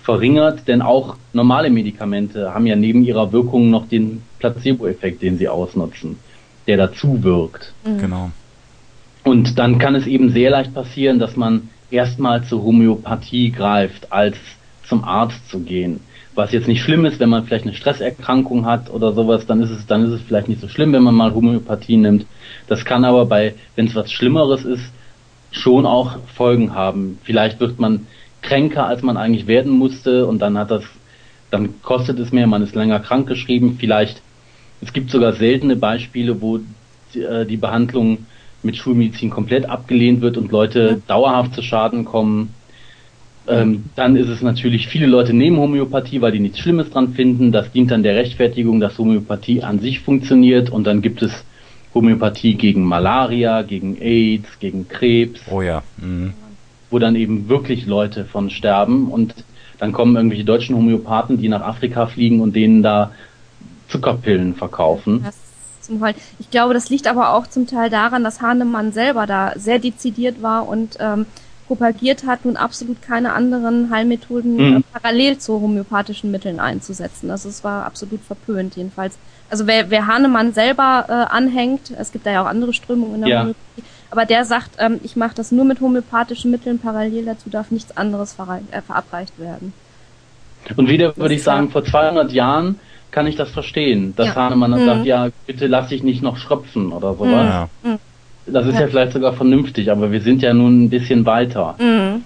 [0.02, 5.48] verringert, denn auch normale Medikamente haben ja neben ihrer Wirkung noch den Placebo-Effekt, den sie
[5.48, 6.18] ausnutzen,
[6.66, 7.74] der dazu wirkt.
[7.84, 8.30] Genau.
[9.24, 14.36] Und dann kann es eben sehr leicht passieren, dass man erstmal zur Homöopathie greift, als
[14.86, 16.00] zum Arzt zu gehen.
[16.34, 19.70] Was jetzt nicht schlimm ist, wenn man vielleicht eine Stresserkrankung hat oder sowas, dann ist
[19.70, 22.26] es, dann ist es vielleicht nicht so schlimm, wenn man mal Homöopathie nimmt.
[22.68, 24.92] Das kann aber bei, wenn es was Schlimmeres ist,
[25.50, 27.18] schon auch Folgen haben.
[27.24, 28.06] Vielleicht wird man
[28.42, 30.84] kränker, als man eigentlich werden musste und dann hat das,
[31.50, 33.76] dann kostet es mehr, man ist länger krankgeschrieben.
[33.78, 34.22] Vielleicht,
[34.80, 36.60] es gibt sogar seltene Beispiele, wo
[37.14, 38.26] die, äh, die Behandlung
[38.62, 42.54] mit Schulmedizin komplett abgelehnt wird und Leute dauerhaft zu Schaden kommen.
[43.46, 47.50] Ähm, dann ist es natürlich, viele Leute nehmen Homöopathie, weil die nichts Schlimmes dran finden.
[47.50, 50.70] Das dient dann der Rechtfertigung, dass Homöopathie an sich funktioniert.
[50.70, 51.44] Und dann gibt es
[51.94, 55.82] Homöopathie gegen Malaria, gegen AIDS, gegen Krebs, Oh ja.
[55.96, 56.34] Mhm.
[56.90, 59.08] wo dann eben wirklich Leute von sterben.
[59.08, 59.34] Und
[59.78, 63.12] dann kommen irgendwelche deutschen Homöopathen, die nach Afrika fliegen und denen da
[63.88, 65.22] Zuckerpillen verkaufen.
[65.24, 65.47] Das
[65.88, 66.14] zum Heulen.
[66.38, 70.40] Ich glaube, das liegt aber auch zum Teil daran, dass Hahnemann selber da sehr dezidiert
[70.42, 71.26] war und ähm,
[71.66, 74.76] propagiert hat, nun absolut keine anderen Heilmethoden Mhm.
[74.78, 77.30] äh, parallel zu homöopathischen Mitteln einzusetzen.
[77.30, 79.18] Also es war absolut verpönt jedenfalls.
[79.50, 83.20] Also wer, wer Hahnemann selber äh, anhängt, es gibt da ja auch andere Strömungen in
[83.22, 83.40] der Ja.
[83.40, 87.70] Homöopathie, aber der sagt, ähm, ich mache das nur mit homöopathischen Mitteln, parallel dazu darf
[87.70, 88.36] nichts anderes
[88.70, 89.72] äh, verabreicht werden.
[90.76, 92.80] Und wieder würde ich sagen, vor 200 Jahren
[93.10, 94.34] kann ich das verstehen, dass Ja.
[94.36, 94.86] Hahnemann dann Mhm.
[94.86, 97.68] sagt, ja, bitte lass dich nicht noch schröpfen oder sowas.
[97.84, 97.98] Ja.
[98.46, 98.82] Das ist ja.
[98.82, 98.86] Ja.
[98.88, 101.74] vielleicht sogar vernünftig, aber wir sind ja nun ein bisschen weiter.
[101.78, 102.22] Mhm.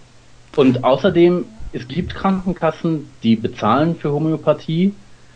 [0.57, 4.93] Und außerdem, es gibt Krankenkassen, die bezahlen für Homöopathie.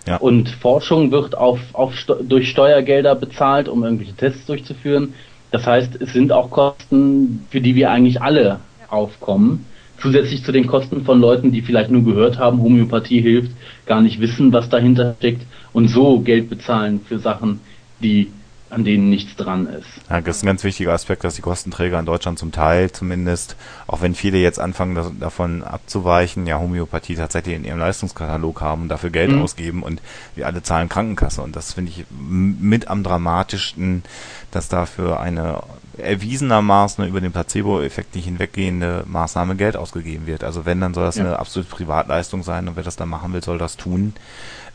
[0.06, 0.18] Ja.
[0.18, 5.14] Und Forschung wird auf, auf Sto- durch Steuergelder bezahlt, um irgendwelche Tests durchzuführen.
[5.50, 9.64] Das heißt, es sind auch Kosten, für die wir eigentlich alle aufkommen.
[10.00, 13.52] Zusätzlich zu den Kosten von Leuten, die vielleicht nur gehört haben, Homöopathie hilft,
[13.86, 15.42] gar nicht wissen, was dahinter steckt
[15.72, 17.60] und so Geld bezahlen für Sachen,
[18.02, 18.30] die
[18.68, 19.86] an denen nichts dran ist.
[20.10, 23.54] Ja, das ist ein ganz wichtiger Aspekt, dass die Kostenträger in Deutschland zum Teil zumindest,
[23.86, 28.82] auch wenn viele jetzt anfangen, das, davon abzuweichen, ja, Homöopathie tatsächlich in ihrem Leistungskatalog haben
[28.82, 29.40] und dafür Geld Mhm.
[29.42, 30.02] ausgeben und
[30.34, 31.42] wir alle zahlen Krankenkasse.
[31.42, 34.02] Und das finde ich mit am dramatischsten,
[34.50, 35.62] dass dafür eine
[35.98, 40.44] erwiesenermaßen über den Placebo-Effekt nicht hinweggehende Maßnahme Geld ausgegeben wird.
[40.44, 41.24] Also wenn, dann soll das Ja.
[41.24, 44.14] eine absolute Privatleistung sein und wer das dann machen will, soll das tun.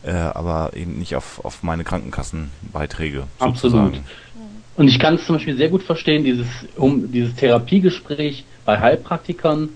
[0.04, 3.24] Äh, aber eben nicht auf, auf meine Krankenkassenbeiträge.
[3.38, 3.56] Absolut.
[3.58, 4.04] sozusagen.
[4.76, 6.46] Und ich kann es zum Beispiel sehr gut verstehen, dieses,
[6.76, 9.68] um, dieses Therapiegespräch bei Heilpraktikern,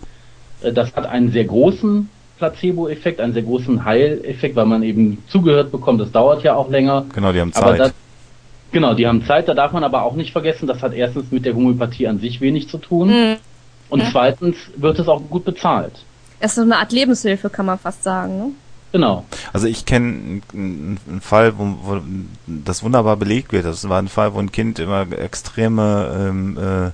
[0.62, 5.70] äh, das hat einen sehr großen Placebo-Effekt, einen sehr großen Heileffekt, weil man eben zugehört
[5.70, 6.01] bekommt.
[6.01, 7.07] Das dauert ja auch länger.
[7.14, 7.92] Genau, die haben Zeit.
[8.73, 9.49] Genau, die haben Zeit.
[9.49, 12.41] Da darf man aber auch nicht vergessen, das hat erstens mit der Homöopathie an sich
[12.41, 13.09] wenig zu tun.
[13.09, 13.37] Mhm.
[13.89, 15.93] Und zweitens wird es auch gut bezahlt.
[16.41, 18.39] Es ist so eine Art Lebenshilfe, kann man fast sagen.
[18.39, 18.51] Ne?
[18.93, 19.25] Genau.
[19.53, 22.01] Also ich kenne einen einen Fall, wo, wo
[22.47, 23.64] das wunderbar belegt wird.
[23.64, 26.91] Das war ein Fall, wo ein Kind immer extreme ähm, äh,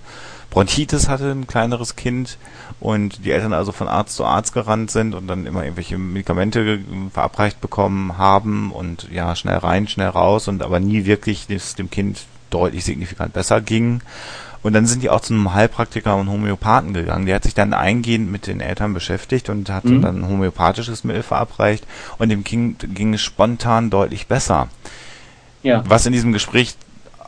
[0.53, 2.36] Bronchitis hatte, ein kleineres Kind,
[2.78, 6.80] und die Eltern also von Arzt zu Arzt gerannt sind und dann immer irgendwelche Medikamente
[7.12, 11.90] verabreicht bekommen haben und ja, schnell rein, schnell raus und aber nie wirklich es dem
[11.90, 14.03] Kind deutlich signifikant besser ging.
[14.62, 17.26] Und dann sind die auch zu einem Heilpraktiker und Homöopathen gegangen.
[17.26, 20.03] Der hat sich dann eingehend mit den Eltern beschäftigt und hat Mhm.
[20.03, 21.86] dann ein homöopathisches Mittel verabreicht
[22.18, 24.68] und dem Kind ging es spontan deutlich besser.
[25.62, 25.82] Ja.
[25.86, 26.74] Was in diesem Gespräch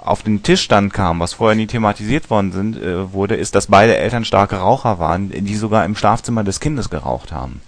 [0.04, 3.68] auf den Tisch dann kam, was vorher nie thematisiert worden sind, äh, wurde, ist, dass
[3.68, 7.60] beide Eltern starke Raucher waren, die sogar im Schlafzimmer des Kindes geraucht haben.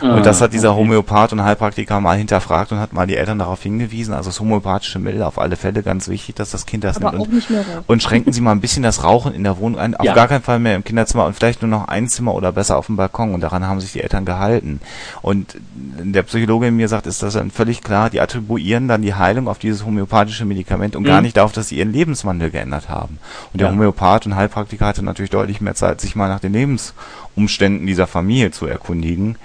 [0.00, 0.80] Und das hat dieser Ah, okay.
[0.80, 4.14] Homöopath und Heilpraktiker mal hinterfragt und hat mal die Eltern darauf hingewiesen.
[4.14, 7.22] Also das homöopathische Mittel auf alle Fälle ganz wichtig, dass das Kind das Aber nimmt.
[7.22, 7.84] auch Und, nicht mehr rauchen.
[7.86, 9.94] und schränken Sie mal ein bisschen das Rauchen in der Wohnung ein.
[9.96, 10.14] Auf Ja.
[10.14, 12.86] gar keinen Fall mehr im Kinderzimmer und vielleicht nur noch ein Zimmer oder besser auf
[12.86, 13.34] dem Balkon.
[13.34, 14.80] Und daran haben sich die Eltern gehalten.
[15.20, 19.14] Und der Psychologe in mir sagt, ist das dann völlig klar, die attribuieren dann die
[19.14, 21.06] Heilung auf dieses homöopathische Medikament und Mhm.
[21.08, 23.18] gar nicht darauf, dass sie ihren Lebenswandel geändert haben.
[23.52, 23.72] Und der Ja.
[23.74, 28.50] Homöopath und Heilpraktiker hatte natürlich deutlich mehr Zeit, sich mal nach den Lebensumständen dieser Familie
[28.52, 29.36] zu erkundigen.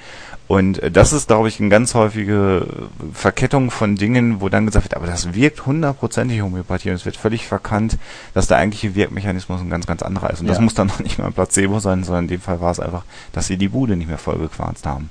[0.48, 2.68] Und äh, das ist, glaube ich, eine ganz häufige
[3.14, 7.18] Verkettung von Dingen, wo dann gesagt wird, aber das wirkt hundertprozentig Homöopathie und es wird
[7.18, 7.98] völlig verkannt,
[8.36, 10.42] dass der eigentliche Wirkmechanismus ein ganz, ganz anderer ist.
[10.42, 10.64] Und das Ja.
[10.64, 13.06] muss dann noch nicht mal ein Placebo sein, sondern in dem Fall war es einfach,
[13.34, 15.10] dass sie die Bude nicht mehr vollgequarzt haben.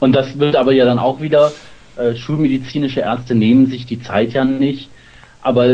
[0.00, 1.52] Und das wird aber ja dann auch wieder,
[1.96, 4.88] äh, schulmedizinische Ärzte nehmen sich die Zeit ja nicht,
[5.42, 5.66] aber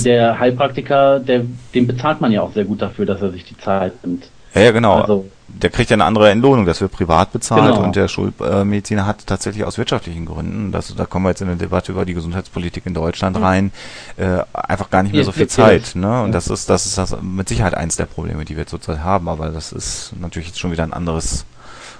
[0.00, 1.42] der Heilpraktiker, der,
[1.74, 4.28] dem bezahlt man ja auch sehr gut dafür, dass er sich die Zeit nimmt.
[4.54, 5.00] Ja, ja genau.
[5.00, 7.84] Also, der kriegt ja eine andere Entlohnung, das wird privat bezahlt genau.
[7.84, 11.56] und der Schulmediziner hat tatsächlich aus wirtschaftlichen Gründen, das, da kommen wir jetzt in eine
[11.56, 13.44] Debatte über die Gesundheitspolitik in Deutschland mhm.
[13.44, 13.72] rein,
[14.16, 15.94] äh, einfach gar nicht mehr so viel Zeit.
[15.94, 16.22] Ne?
[16.22, 19.28] Und das ist, das ist das mit Sicherheit eins der Probleme, die wir zurzeit haben,
[19.28, 21.44] aber das ist natürlich jetzt schon wieder ein anderes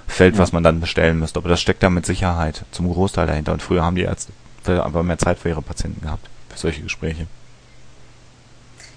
[0.07, 0.41] Feld, ja.
[0.41, 1.39] was man dann bestellen müsste.
[1.39, 3.53] Aber das steckt da mit Sicherheit zum Großteil dahinter.
[3.53, 4.31] Und früher haben die Ärzte
[4.65, 7.27] einfach mehr Zeit für ihre Patienten gehabt, für solche Gespräche.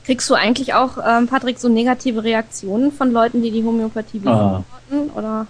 [0.07, 4.63] Kriegst du eigentlich auch, ähm, Patrick, so negative Reaktionen von Leuten, die die Homöopathie ah.
[4.89, 5.11] befürworten?
[5.19, 5.47] Oder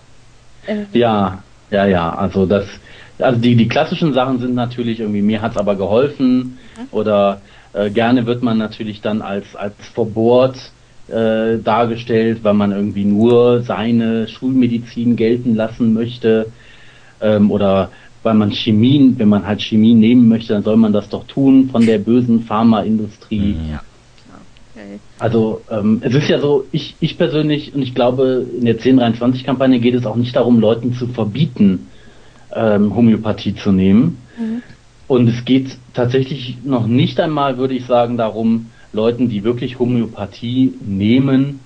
[0.95, 2.15] ja, ja, ja.
[2.15, 2.65] Also das,
[3.19, 6.87] also die, die klassischen Sachen sind natürlich irgendwie, mir hat's aber geholfen mhm.
[6.91, 7.43] oder
[7.75, 10.57] äh, gerne wird man natürlich dann als, als verbohrt
[11.09, 16.47] äh, dargestellt, weil man irgendwie nur seine Schulmedizin gelten lassen möchte
[17.21, 17.91] ähm, oder
[18.23, 21.69] weil man Chemie, wenn man halt Chemie nehmen möchte, dann soll man das doch tun
[21.71, 23.55] von der bösen Pharmaindustrie.
[23.55, 23.79] Mhm.
[24.77, 24.83] Ja.
[25.19, 29.81] Also ähm, es ist ja so, ich, ich persönlich und ich glaube in der 1023-Kampagne
[29.81, 31.89] geht es auch nicht darum, Leuten zu verbieten,
[32.55, 34.19] ähm, Homöopathie zu nehmen.
[34.39, 34.63] Mhm.
[35.09, 40.75] Und es geht tatsächlich noch nicht einmal, würde ich sagen, darum, Leuten, die wirklich Homöopathie
[40.85, 41.61] nehmen,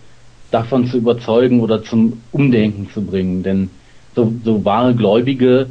[0.50, 3.42] davon zu überzeugen oder zum Umdenken zu bringen.
[3.42, 3.70] Denn
[4.14, 5.68] so, so wahre Gläubige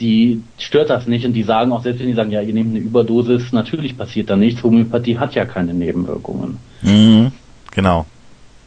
[0.00, 2.70] die stört das nicht und die sagen auch, selbst wenn die sagen, ja, ihr nehmt
[2.70, 6.58] eine Überdosis, natürlich passiert da nichts, Homöopathie hat ja keine Nebenwirkungen.
[6.82, 7.32] Mhm,
[7.74, 8.06] genau.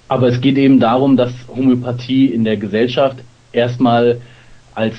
[0.08, 3.18] Aber es geht eben darum, dass Homöopathie in der Gesellschaft
[3.52, 4.22] erstmal
[4.74, 4.96] als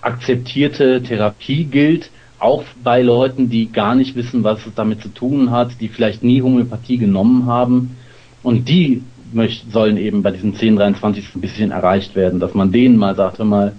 [0.00, 5.50] akzeptierte Therapie gilt, auch bei Leuten, die gar nicht wissen, was es damit zu tun
[5.50, 7.96] hat, die vielleicht nie Homöopathie genommen haben.
[8.42, 9.02] Und die
[9.32, 13.38] möchten, sollen eben bei diesem 1023 ein bisschen erreicht werden, dass man denen mal sagt,
[13.38, 13.72] hör mal,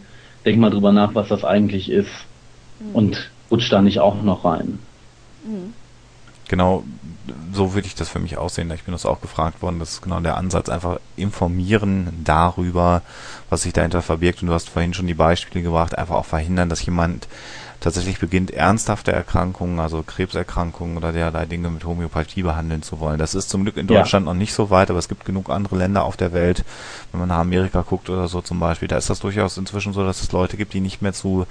[0.47, 2.09] denk mal drüber nach, was das eigentlich ist
[2.79, 2.95] mhm.
[2.95, 4.79] und rutscht da nicht auch noch rein.
[5.45, 5.73] Mhm.
[6.47, 6.85] Genau,
[7.51, 8.71] so würde ich das für mich aussehen.
[8.71, 9.79] Ich bin das auch gefragt worden.
[9.79, 10.69] Das ist genau der Ansatz.
[10.69, 13.01] Einfach informieren darüber,
[13.49, 14.41] was sich dahinter verbirgt.
[14.41, 15.97] Und du hast vorhin schon die Beispiele gebracht.
[15.97, 17.27] Einfach auch verhindern, dass jemand
[17.79, 23.19] tatsächlich beginnt, ernsthafte Erkrankungen, also Krebserkrankungen oder derlei Dinge mit Homöopathie behandeln zu wollen.
[23.19, 24.33] Das ist zum Glück in Deutschland ja.
[24.33, 26.63] noch nicht so weit, aber es gibt genug andere Länder auf der Welt,
[27.11, 30.03] wenn man nach Amerika guckt oder so zum Beispiel, da ist das durchaus inzwischen so,
[30.03, 31.45] dass es Leute gibt, die nicht mehr zu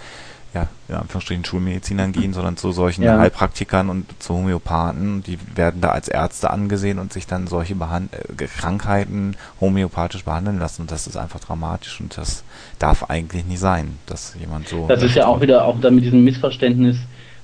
[0.57, 3.18] ja, in Anführungsstrichen Schulmedizinern gehen, sondern zu solchen ja.
[3.18, 5.22] Heilpraktikern und zu Homöopathen.
[5.22, 10.59] Die werden da als Ärzte angesehen und sich dann solche Behand äh, Krankheiten homöopathisch behandeln
[10.59, 10.82] lassen.
[10.82, 12.42] Und das ist einfach dramatisch und das
[12.78, 14.86] darf eigentlich nicht sein, dass jemand so.
[14.88, 16.96] Das ist ja auch wieder auch da mit diesem Missverständnis,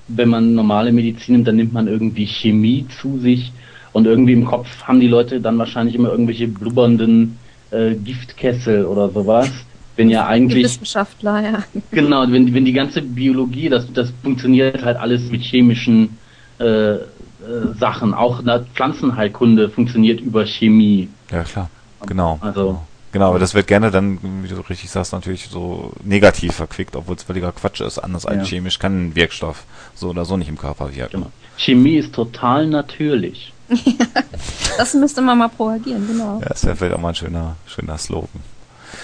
[0.08, 3.52] wenn man normale Medizin nimmt, dann nimmt man irgendwie Chemie zu sich
[3.92, 7.38] und irgendwie im Kopf haben die Leute dann wahrscheinlich immer irgendwelche blubbernden
[7.70, 9.50] äh, Giftkessel oder sowas
[9.96, 10.64] wenn ja eigentlich.
[10.64, 11.64] Wissenschaftler, ja.
[11.90, 16.18] Genau, wenn, wenn die ganze Biologie, das, das funktioniert halt alles mit chemischen
[16.58, 18.14] äh, äh, Sachen.
[18.14, 21.08] Auch eine Pflanzenheilkunde funktioniert über Chemie.
[21.30, 21.70] Ja, klar.
[22.06, 22.38] Genau.
[22.40, 22.80] Also.
[23.12, 27.16] Genau, aber das wird gerne dann, wie du richtig sagst, natürlich so negativ verquickt, obwohl
[27.16, 27.98] es völliger Quatsch ist.
[27.98, 28.56] Anders als ja.
[28.56, 29.64] chemisch kann ein Wirkstoff
[29.94, 31.12] so oder so nicht im Körper wirken.
[31.12, 31.32] Genau.
[31.58, 33.52] Chemie ist total natürlich.
[34.78, 36.40] das müsste man mal propagieren, genau.
[36.40, 38.40] Ja, das wäre vielleicht auch mal ein schöner, schöner Slogan.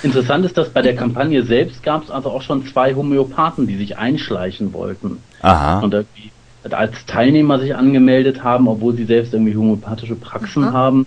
[0.02, 3.76] Interessant ist, dass bei der Kampagne selbst gab es also auch schon zwei Homöopathen, die
[3.76, 5.18] sich einschleichen wollten.
[5.42, 5.80] Aha.
[5.80, 6.30] Und irgendwie
[6.70, 10.72] als Teilnehmer sich angemeldet haben, obwohl sie selbst irgendwie homöopathische Praxen mhm.
[10.72, 11.06] haben.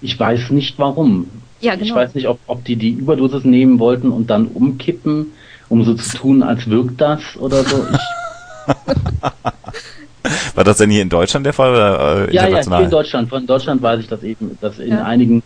[0.00, 1.28] Ich weiß nicht warum.
[1.60, 1.84] Ja, genau.
[1.84, 5.32] Ich weiß nicht, ob, ob die die Überdosis nehmen wollten und dann umkippen,
[5.68, 7.86] um so zu tun, als wirkt das oder so.
[10.54, 13.28] war das denn hier in Deutschland der Fall oder äh, Ja, ja, hier in Deutschland.
[13.28, 15.04] Von Deutschland weiß ich das eben, dass in ja.
[15.04, 15.42] einigen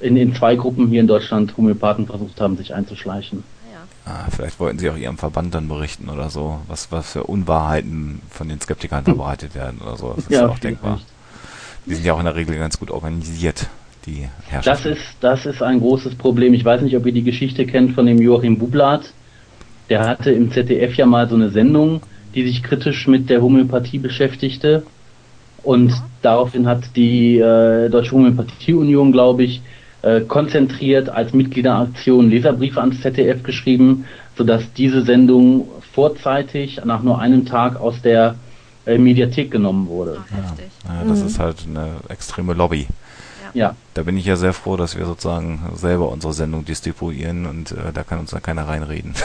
[0.00, 3.44] in, in zwei Gruppen hier in Deutschland Homöopathen versucht haben, sich einzuschleichen.
[4.08, 8.22] Ah, vielleicht wollten sie auch ihrem Verband dann berichten oder so, was, was für Unwahrheiten
[8.30, 10.14] von den Skeptikern verbreitet werden oder so.
[10.16, 11.00] Das ist ja, auch denkbar.
[11.84, 13.68] Die sind ja auch in der Regel ganz gut organisiert,
[14.06, 14.70] die Herrscher.
[14.70, 16.54] Das ist, das ist ein großes Problem.
[16.54, 19.12] Ich weiß nicht, ob ihr die Geschichte kennt von dem Joachim Bublat.
[19.90, 22.00] Der hatte im ZDF ja mal so eine Sendung,
[22.34, 24.84] die sich kritisch mit der Homöopathie beschäftigte.
[25.62, 25.92] Und
[26.22, 29.60] daraufhin hat die äh, Deutsche Homöopathie-Union, glaube ich,
[30.02, 37.46] äh, konzentriert als Mitgliederaktion Leserbriefe ans ZDF geschrieben, sodass diese Sendung vorzeitig nach nur einem
[37.46, 38.36] Tag aus der
[38.86, 40.18] äh, Mediathek genommen wurde.
[40.30, 41.26] Ja, ja das mhm.
[41.26, 42.86] ist halt eine extreme Lobby.
[43.54, 43.74] Ja.
[43.94, 47.92] Da bin ich ja sehr froh, dass wir sozusagen selber unsere Sendung distribuieren und äh,
[47.92, 49.14] da kann uns dann keiner reinreden.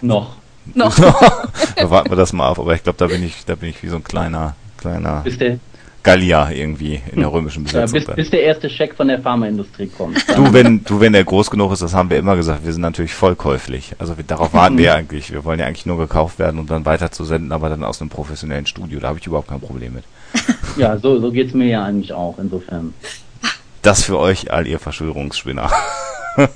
[0.00, 0.36] Noch.
[0.74, 0.96] Noch.
[1.76, 3.82] da warten wir das mal auf, aber ich glaube, da bin ich, da bin ich
[3.82, 5.22] wie so ein kleiner, kleiner.
[5.22, 5.58] Bis der,
[6.06, 7.98] Gallia irgendwie in der römischen Besetzung.
[7.98, 10.24] Ja, bis, bis, der erste Scheck von der Pharmaindustrie kommt.
[10.36, 12.82] Du, wenn, du, wenn der groß genug ist, das haben wir immer gesagt, wir sind
[12.82, 13.96] natürlich voll käuflich.
[13.98, 15.32] Also wir, darauf warten wir eigentlich.
[15.32, 18.00] Wir wollen ja eigentlich nur gekauft werden, um dann weiter zu senden, aber dann aus
[18.00, 19.00] einem professionellen Studio.
[19.00, 20.04] Da habe ich überhaupt kein Problem mit.
[20.76, 22.92] Ja, so, so geht's mir ja eigentlich auch, insofern.
[23.80, 25.70] Das für euch, all ihr Verschwörungsspinner.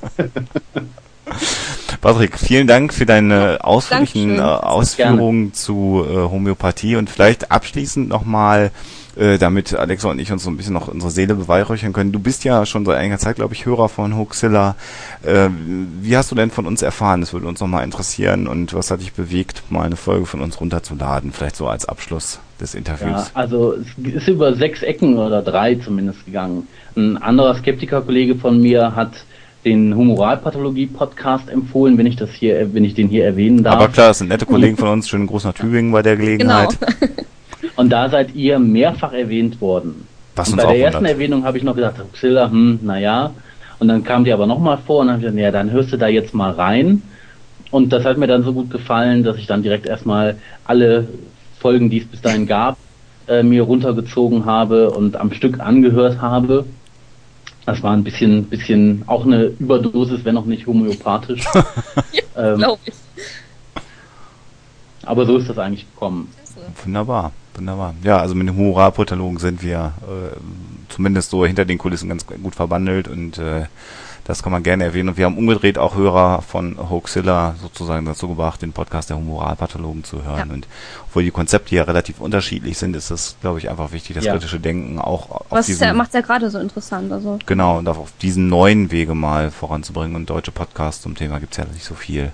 [2.03, 8.73] Patrick, vielen Dank für deine ausführlichen äh, Ausführungen zu äh, Homöopathie und vielleicht abschließend nochmal,
[9.17, 12.13] äh, damit Alexa und ich uns so ein bisschen noch unsere Seele beweihräuchern können.
[12.13, 14.77] Du bist ja schon seit einiger Zeit, glaube ich, Hörer von Hoaxilla.
[15.23, 15.49] Äh,
[16.01, 17.21] wie hast du denn von uns erfahren?
[17.21, 20.61] Das würde uns nochmal interessieren und was hat dich bewegt, mal eine Folge von uns
[20.61, 21.33] runterzuladen?
[21.33, 23.11] Vielleicht so als Abschluss des Interviews.
[23.11, 26.69] Ja, also es ist über sechs Ecken oder drei zumindest gegangen.
[26.97, 29.25] Ein anderer Skeptiker-Kollege von mir hat
[29.65, 33.75] den Humoralpathologie-Podcast empfohlen, wenn ich das hier, wenn ich den hier erwähnen darf.
[33.75, 36.79] Aber klar, das sind nette Kollegen von uns, schönen Gruß nach Tübingen bei der Gelegenheit.
[36.81, 37.13] Genau.
[37.77, 40.07] Und da seid ihr mehrfach erwähnt worden.
[40.37, 41.13] Was und bei der ersten wundert.
[41.13, 43.33] Erwähnung habe ich noch gedacht, Xilla, hm, naja.
[43.79, 45.93] Und dann kam die aber nochmal vor und dann habe ich gesagt, ja, dann hörst
[45.93, 47.03] du da jetzt mal rein.
[47.71, 51.09] Und das hat mir dann so gut gefallen, dass ich dann direkt erstmal alle
[51.59, 52.77] Folgen, die es bis dahin gab,
[53.29, 56.65] äh, mir runtergezogen habe und am Stück angehört habe.
[57.67, 61.45] Das war ein bisschen, bisschen auch eine Überdosis, wenn auch nicht homöopathisch.
[61.55, 62.95] ja, ähm, Glaube ich.
[65.05, 66.29] Aber so ist das eigentlich gekommen.
[66.85, 67.95] Wunderbar, wunderbar.
[68.03, 70.37] Ja, also mit dem Humoralpathologen sind wir äh,
[70.89, 73.67] zumindest so hinter den Kulissen ganz gut verbandelt und äh,
[74.25, 75.09] das kann man gerne erwähnen.
[75.09, 80.05] Und wir haben umgedreht auch Hörer von Hoaxilla sozusagen dazu gebracht, den Podcast der Humoralpathologen
[80.05, 80.49] zu hören.
[80.49, 80.55] Ja.
[80.55, 80.69] Und
[81.09, 84.33] obwohl die Konzepte ja relativ unterschiedlich sind, ist das, glaube ich, einfach wichtig, das ja.
[84.33, 87.11] kritische Denken auch auf Was diesen, macht ja gerade so interessant.
[87.11, 87.39] Also.
[87.47, 90.15] Genau, und auf diesen neuen Wege mal voranzubringen.
[90.15, 92.31] Und deutsche Podcasts zum Thema gibt es ja nicht so viel.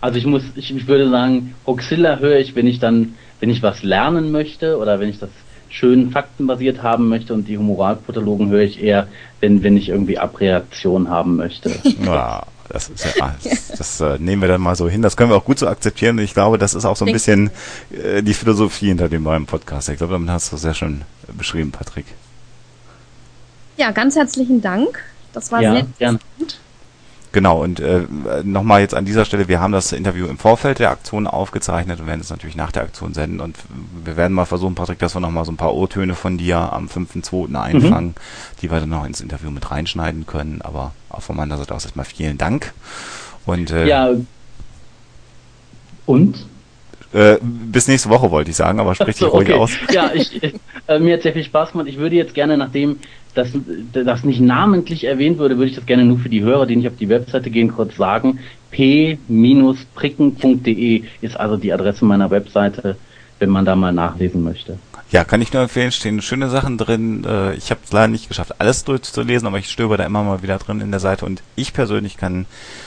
[0.00, 3.60] Also ich muss, ich, ich würde sagen, Hoaxilla höre ich, wenn ich dann, wenn ich
[3.60, 5.28] was lernen möchte oder wenn ich das
[5.68, 9.08] schön faktenbasiert haben möchte und die Humoralpathologen höre ich eher,
[9.40, 11.72] wenn, wenn ich irgendwie Abreaktion haben möchte.
[12.04, 15.02] Ja, das ist ja, das, das äh, nehmen wir dann mal so hin.
[15.02, 16.18] Das können wir auch gut so akzeptieren.
[16.18, 17.50] Und ich glaube, das ist auch so ein bisschen
[17.90, 19.88] äh, die Philosophie hinter dem neuen Podcast.
[19.88, 21.02] Ich glaube, damit hast du sehr schön
[21.36, 22.06] beschrieben, Patrick.
[23.76, 25.02] Ja, ganz herzlichen Dank.
[25.32, 26.18] Das war ja, sehr gern.
[27.32, 28.02] Genau, und äh,
[28.44, 32.06] nochmal jetzt an dieser Stelle, wir haben das Interview im Vorfeld der Aktion aufgezeichnet und
[32.06, 33.40] werden es natürlich nach der Aktion senden.
[33.40, 33.56] Und
[34.04, 36.88] wir werden mal versuchen, Patrick, dass wir nochmal so ein paar O-Töne von dir am
[36.88, 37.58] 5.2.
[37.58, 38.14] einfangen, mhm.
[38.60, 40.60] die wir dann noch ins Interview mit reinschneiden können.
[40.60, 42.74] Aber auch von meiner Seite aus erstmal vielen Dank.
[43.46, 44.10] Und, äh, ja.
[46.04, 46.46] Und?
[47.12, 49.58] Äh, bis nächste Woche wollte ich sagen, aber sprich so, dich ruhig okay.
[49.58, 49.72] aus.
[49.92, 50.40] Ja, ich,
[50.88, 51.88] äh, mir hat sehr viel Spaß gemacht.
[51.88, 52.98] Ich würde jetzt gerne, nachdem
[53.34, 53.50] das,
[53.92, 56.88] das nicht namentlich erwähnt wurde, würde ich das gerne nur für die Hörer, die nicht
[56.88, 58.38] auf die Webseite gehen, kurz sagen.
[58.70, 59.32] p-pricken.de
[61.20, 62.96] ist also die Adresse meiner Webseite,
[63.38, 64.78] wenn man da mal nachlesen möchte.
[65.12, 67.24] Ja, kann ich nur empfehlen, stehen schöne Sachen drin.
[67.28, 70.42] Äh, ich habe es leider nicht geschafft, alles durchzulesen, aber ich stöber da immer mal
[70.42, 72.46] wieder drin in der Seite und ich persönlich kann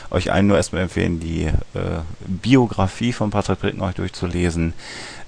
[0.10, 1.52] euch allen nur erstmal empfehlen, die äh,
[2.26, 4.74] Biografie von Patrick Bricken euch durchzulesen.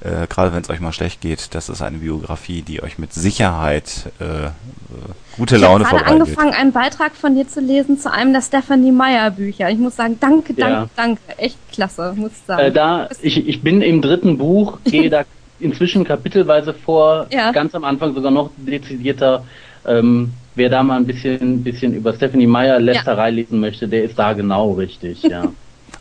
[0.02, 3.14] Äh, Gerade wenn es euch mal schlecht geht, das ist eine Biografie, die euch mit
[3.14, 4.50] Sicherheit äh,
[5.38, 6.08] gute Laune verbreitet.
[6.08, 9.70] Ich habe angefangen, einen Beitrag von dir zu lesen zu einem der Stephanie Meyer Bücher.
[9.70, 10.90] Ich muss sagen, danke, danke, ja.
[10.96, 11.22] danke.
[11.38, 12.62] Echt klasse, muss ich sagen.
[12.62, 15.24] Äh, da, ich, ich bin im dritten Buch, gehe da
[15.60, 17.52] inzwischen kapitelweise vor, ja.
[17.52, 19.44] ganz am Anfang sogar noch dezidierter.
[19.86, 23.36] Ähm, wer da mal ein bisschen, bisschen über Stephanie Meyer Lästerei ja.
[23.36, 25.46] lesen möchte, der ist da genau richtig, ja.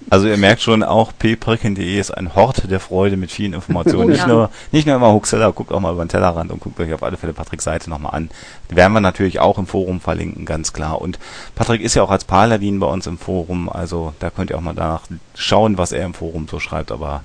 [0.09, 4.05] Also ihr merkt schon, auch ppricken.de ist ein Hort der Freude mit vielen Informationen.
[4.05, 4.29] Oh, nicht, ja.
[4.29, 7.03] nur, nicht nur immer Huxella, guckt auch mal über den Tellerrand und guckt euch auf
[7.03, 8.31] alle Fälle Patricks Seite nochmal an.
[8.71, 11.01] Die werden wir natürlich auch im Forum verlinken, ganz klar.
[11.01, 11.19] Und
[11.57, 14.63] Patrick ist ja auch als Paladin bei uns im Forum, also da könnt ihr auch
[14.63, 15.03] mal danach
[15.35, 17.25] schauen, was er im Forum so schreibt, aber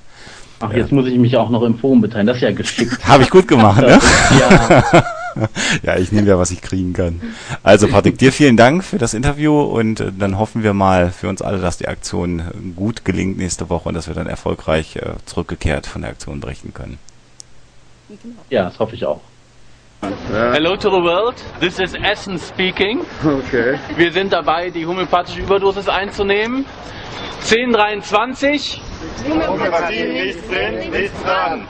[0.62, 2.28] Ach, jetzt muss ich mich auch noch im Forum beteiligen.
[2.28, 3.04] Das ist ja geschickt.
[3.08, 4.00] Habe ich gut gemacht, ne?
[4.40, 4.84] Ja.
[5.84, 7.22] ja, ich nehme ja, was ich kriegen kann.
[7.64, 11.30] Also Patrick, dir vielen Dank für das Interview und äh, dann hoffen wir mal für
[11.30, 12.44] uns alle, dass die Aktion
[12.76, 16.74] gut gelingt nächste Woche und dass wir dann erfolgreich äh, zurückgekehrt von der Aktion berichten
[16.74, 16.98] können.
[18.50, 19.22] Ja, das hoffe ich auch.
[20.02, 23.02] Hello to the world, this is Essen speaking.
[23.24, 23.78] Okay.
[23.96, 26.66] Wir sind dabei, die homöopathische Überdosis einzunehmen.
[27.42, 28.82] 1023.
[29.30, 31.68] Homöopathie nichts drin, nichts dran.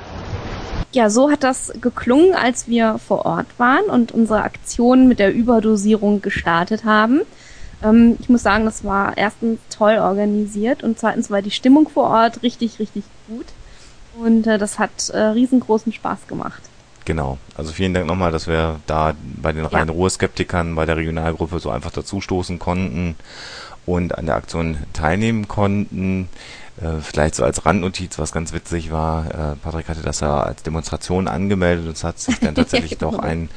[0.94, 5.34] Ja, so hat das geklungen, als wir vor Ort waren und unsere Aktion mit der
[5.34, 7.22] Überdosierung gestartet haben.
[7.84, 12.10] Ähm, ich muss sagen, das war erstens toll organisiert und zweitens war die Stimmung vor
[12.10, 13.48] Ort richtig, richtig gut.
[14.18, 16.62] Und äh, das hat äh, riesengroßen Spaß gemacht.
[17.06, 17.38] Genau.
[17.56, 19.94] Also vielen Dank nochmal, dass wir da bei den reinen ja.
[19.94, 23.16] Ruhe-Skeptikern bei der Regionalgruppe so einfach dazustoßen konnten
[23.86, 26.30] und an der Aktion teilnehmen konnten.
[26.82, 30.64] Äh, vielleicht so als Randnotiz, was ganz witzig war, äh, Patrick hatte das ja als
[30.64, 33.50] Demonstration angemeldet und es hat sich dann tatsächlich doch ein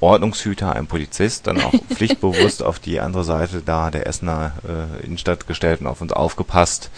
[0.00, 5.46] Ordnungshüter, ein Polizist, dann auch pflichtbewusst auf die andere Seite da der Essener äh, Innenstadt
[5.46, 6.90] gestellt und auf uns aufgepasst.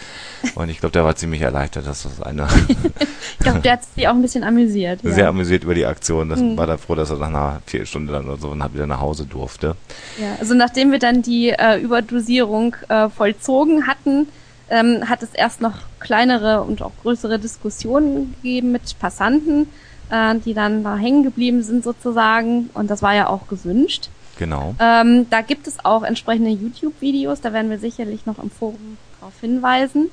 [0.55, 2.47] Und ich glaube, der war ziemlich erleichtert, dass das eine.
[3.39, 4.99] ich glaube, der hat sich auch ein bisschen amüsiert.
[5.03, 5.29] Sehr ja.
[5.29, 6.29] amüsiert über die Aktion.
[6.29, 6.57] Das mhm.
[6.57, 9.75] war dann froh, dass er nach einer Viertelstunde dann oder so wieder nach Hause durfte.
[10.19, 14.27] Ja, also nachdem wir dann die äh, Überdosierung äh, vollzogen hatten,
[14.69, 19.67] ähm, hat es erst noch kleinere und auch größere Diskussionen gegeben mit Passanten
[20.11, 22.69] äh, die dann da hängen geblieben sind sozusagen.
[22.73, 24.09] Und das war ja auch gewünscht.
[24.37, 24.75] Genau.
[24.79, 29.33] Ähm, da gibt es auch entsprechende YouTube-Videos, da werden wir sicherlich noch im Forum darauf
[29.39, 30.09] hinweisen.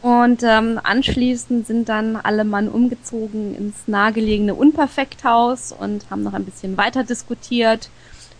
[0.00, 6.44] Und ähm, anschließend sind dann alle Mann umgezogen ins nahegelegene Unperfekthaus und haben noch ein
[6.44, 7.88] bisschen weiter diskutiert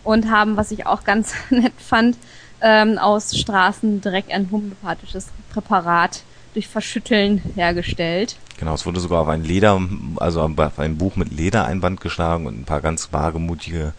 [0.03, 2.17] und haben, was ich auch ganz nett fand,
[2.61, 6.21] ähm, aus Straßen direkt ein homöopathisches Präparat
[6.55, 8.37] durch Verschütteln hergestellt.
[8.57, 9.79] Genau, es wurde sogar auf ein Leder,
[10.15, 13.93] also auf ein Buch mit Ledereinband geschlagen und ein paar ganz wagemutige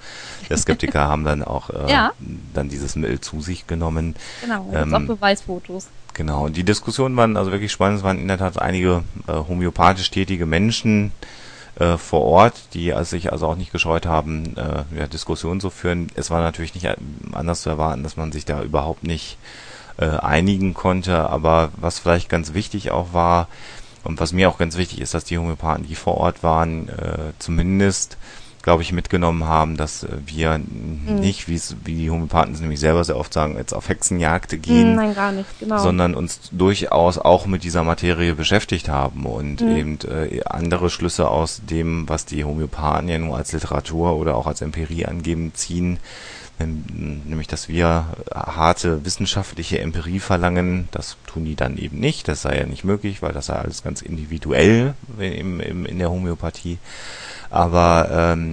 [0.48, 2.12] der Skeptiker haben dann auch äh, ja.
[2.54, 4.16] dann dieses Mittel zu sich genommen.
[4.40, 5.88] Genau, ähm, auch Beweisfotos.
[6.14, 7.98] Genau, und die Diskussionen waren also wirklich spannend.
[7.98, 11.12] Es waren in der Tat einige äh, homöopathisch tätige Menschen
[11.78, 16.06] äh, vor Ort, die sich also auch nicht gescheut haben, äh, ja, Diskussionen zu führen.
[16.14, 16.88] Es war natürlich nicht
[17.32, 19.36] anders zu erwarten, dass man sich da überhaupt nicht
[19.98, 21.28] äh, einigen konnte.
[21.30, 23.48] Aber was vielleicht ganz wichtig auch war,
[24.06, 27.32] und was mir auch ganz wichtig ist, dass die Homöopathen, die vor Ort waren, äh,
[27.40, 28.16] zumindest,
[28.66, 31.20] glaube ich, mitgenommen haben, dass äh, wir mhm.
[31.20, 35.14] nicht, wie die Homöopathen es nämlich selber sehr oft sagen, jetzt auf Hexenjagd gehen, Nein,
[35.14, 35.78] gar nicht, genau.
[35.78, 39.76] sondern uns durchaus auch mit dieser Materie beschäftigt haben und mhm.
[39.76, 44.48] eben äh, andere Schlüsse aus dem, was die Homöopathen ja nur als Literatur oder auch
[44.48, 46.00] als Empirie angeben, ziehen,
[46.58, 50.88] nämlich dass wir harte wissenschaftliche Empirie verlangen.
[50.90, 52.26] Das tun die dann eben nicht.
[52.28, 56.10] Das sei ja nicht möglich, weil das sei alles ganz individuell im, im, in der
[56.10, 56.78] Homöopathie.
[57.50, 58.52] Aber ähm,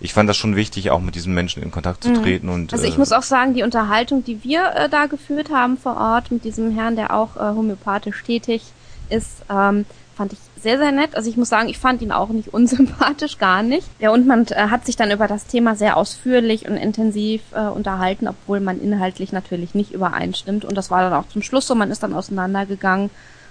[0.00, 2.22] ich fand das schon wichtig, auch mit diesen Menschen in Kontakt zu mhm.
[2.22, 2.46] treten.
[2.46, 2.52] Mhm.
[2.52, 5.76] Und, also ich äh, muss auch sagen, die Unterhaltung, die wir äh, da geführt haben
[5.76, 8.62] vor Ort mit diesem Herrn, der auch äh, homöopathisch tätig
[9.08, 9.84] ist, ähm,
[10.16, 11.14] fand ich sehr, sehr nett.
[11.14, 13.86] Also ich muss sagen, ich fand ihn auch nicht unsympathisch, gar nicht.
[13.98, 17.60] Ja, und man äh, hat sich dann über das Thema sehr ausführlich und intensiv äh,
[17.62, 20.64] unterhalten, obwohl man inhaltlich natürlich nicht übereinstimmt.
[20.64, 23.10] Und das war dann auch zum Schluss so, man ist dann auseinandergegangen,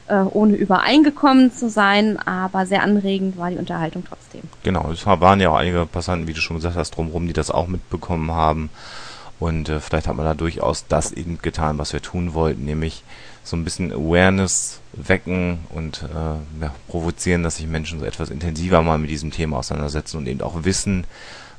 [0.10, 4.42] äh, ohne übereingekommen zu sein, aber sehr anregend war die Unterhaltung trotzdem.
[4.64, 7.52] Genau, es waren ja auch einige Passanten, wie du schon gesagt hast, drumherum, die das
[7.52, 8.70] auch mitbekommen haben.
[9.40, 13.04] Und äh, vielleicht hat man da durchaus das eben getan, was wir tun wollten, nämlich
[13.44, 18.82] so ein bisschen Awareness wecken und äh, ja, provozieren, dass sich Menschen so etwas intensiver
[18.82, 21.06] mal mit diesem Thema auseinandersetzen und eben auch wissen,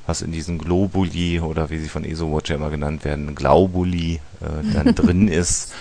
[0.05, 4.73] was in diesen Globuli oder wie sie von ESO-Watch ja immer genannt werden, Glaubuli äh,
[4.73, 5.73] dann drin ist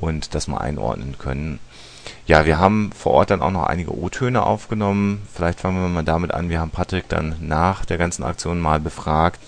[0.00, 1.58] und das mal einordnen können.
[2.28, 5.22] Ja, wir haben vor Ort dann auch noch einige O-Töne aufgenommen.
[5.34, 6.50] Vielleicht fangen wir mal damit an.
[6.50, 9.40] Wir haben Patrick dann nach der ganzen Aktion mal befragt,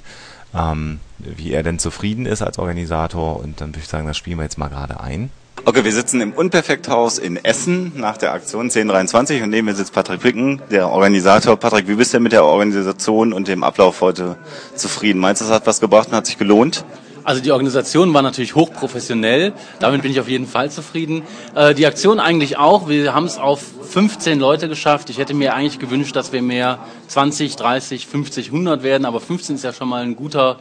[0.55, 3.39] ähm, wie er denn zufrieden ist als Organisator.
[3.39, 5.28] Und dann würde ich sagen, das spielen wir jetzt mal gerade ein.
[5.66, 9.93] Okay, wir sitzen im Unperfekthaus in Essen nach der Aktion 1023 und neben mir sitzt
[9.93, 11.59] Patrick Picken, der Organisator.
[11.59, 14.37] Patrick, wie bist du mit der Organisation und dem Ablauf heute
[14.74, 15.18] zufrieden?
[15.18, 16.87] Meinst du, das hat was gebracht und hat sich gelohnt?
[17.25, 21.23] Also die Organisation war natürlich hochprofessionell, damit bin ich auf jeden Fall zufrieden.
[21.55, 25.11] Äh, die Aktion eigentlich auch, wir haben es auf 15 Leute geschafft.
[25.11, 29.57] Ich hätte mir eigentlich gewünscht, dass wir mehr 20, 30, 50, 100 werden, aber 15
[29.57, 30.59] ist ja schon mal ein guter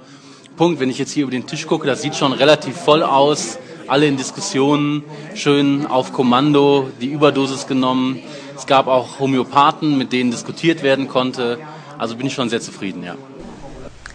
[0.57, 0.79] Punkt.
[0.79, 3.57] Wenn ich jetzt hier über den Tisch gucke, das sieht schon relativ voll aus
[3.89, 5.03] alle in Diskussionen,
[5.33, 8.19] schön auf Kommando die Überdosis genommen.
[8.55, 11.57] Es gab auch Homöopathen, mit denen diskutiert werden konnte.
[11.97, 13.15] Also bin ich schon sehr zufrieden, ja.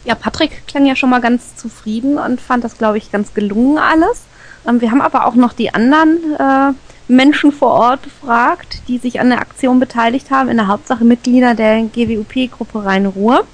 [0.04, 3.78] Ja, Patrick klang ja schon mal ganz zufrieden und fand das, glaube ich, ganz gelungen
[3.78, 4.22] alles.
[4.66, 6.72] Ähm, wir haben aber auch noch die anderen äh,
[7.08, 11.54] Menschen vor Ort befragt, die sich an der Aktion beteiligt haben, in der Hauptsache Mitglieder
[11.54, 13.46] der GWUP-Gruppe Rhein-Ruhr,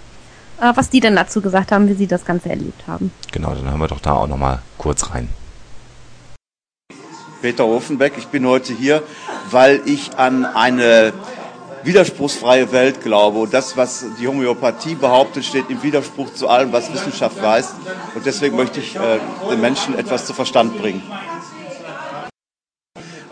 [0.60, 3.12] äh, was die denn dazu gesagt haben, wie sie das Ganze erlebt haben.
[3.32, 5.28] Genau, dann hören wir doch da auch nochmal kurz rein.
[7.40, 8.14] Peter Hofenbeck.
[8.18, 9.02] Ich bin heute hier,
[9.50, 11.12] weil ich an eine
[11.82, 13.38] widerspruchsfreie Welt glaube.
[13.38, 17.74] Und das, was die Homöopathie behauptet, steht im Widerspruch zu allem, was Wissenschaft weiß.
[18.14, 19.18] Und deswegen möchte ich äh,
[19.50, 21.02] den Menschen etwas zu Verstand bringen.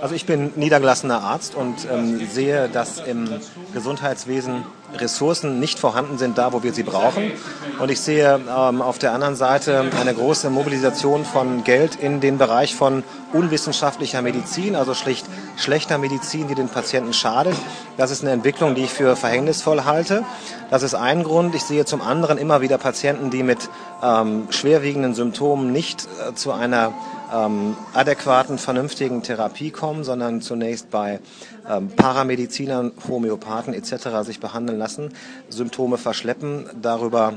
[0.01, 3.29] Also ich bin niedergelassener Arzt und ähm, sehe, dass im
[3.75, 4.65] Gesundheitswesen
[4.97, 7.33] Ressourcen nicht vorhanden sind, da wo wir sie brauchen.
[7.81, 12.39] Und ich sehe ähm, auf der anderen Seite eine große Mobilisation von Geld in den
[12.39, 13.03] Bereich von
[13.33, 15.27] unwissenschaftlicher Medizin, also schlicht
[15.57, 17.55] schlechter Medizin, die den Patienten schadet.
[17.97, 20.25] Das ist eine Entwicklung, die ich für verhängnisvoll halte.
[20.71, 21.55] Das ist ein Grund.
[21.55, 23.69] Ich sehe zum anderen immer wieder Patienten, die mit
[24.03, 26.93] ähm, schwerwiegenden Symptomen nicht äh, zu einer
[27.35, 31.21] ähm, adäquaten, vernünftigen Therapie kommen, sondern zunächst bei
[31.69, 34.25] ähm, Paramedizinern, Homöopathen etc.
[34.25, 35.13] sich behandeln lassen,
[35.49, 37.35] Symptome verschleppen, darüber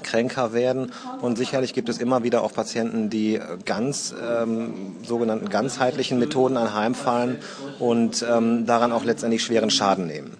[0.00, 0.92] kränker werden.
[1.20, 7.38] Und sicherlich gibt es immer wieder auch Patienten, die ganz ähm, sogenannten ganzheitlichen Methoden anheimfallen
[7.78, 10.36] und ähm, daran auch letztendlich schweren Schaden nehmen.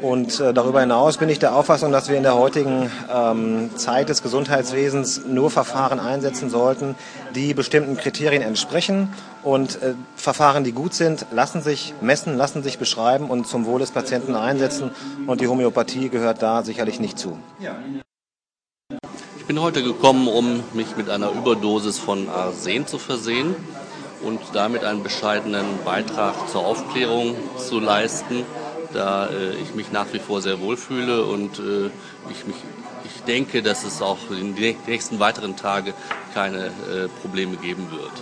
[0.00, 4.08] Und äh, darüber hinaus bin ich der Auffassung, dass wir in der heutigen ähm, Zeit
[4.08, 6.94] des Gesundheitswesens nur Verfahren einsetzen sollten,
[7.34, 9.12] die bestimmten Kriterien entsprechen.
[9.42, 13.80] Und äh, Verfahren, die gut sind, lassen sich messen, lassen sich beschreiben und zum Wohl
[13.80, 14.90] des Patienten einsetzen.
[15.26, 17.36] Und die Homöopathie gehört da sicherlich nicht zu.
[19.48, 23.56] Bin heute gekommen, um mich mit einer Überdosis von Arsen zu versehen
[24.22, 28.44] und damit einen bescheidenen Beitrag zur Aufklärung zu leisten
[28.92, 31.86] da äh, ich mich nach wie vor sehr wohl fühle und äh,
[32.30, 32.56] ich, mich,
[33.04, 35.92] ich denke, dass es auch in den nächsten weiteren Tagen
[36.34, 38.12] keine äh, Probleme geben wird.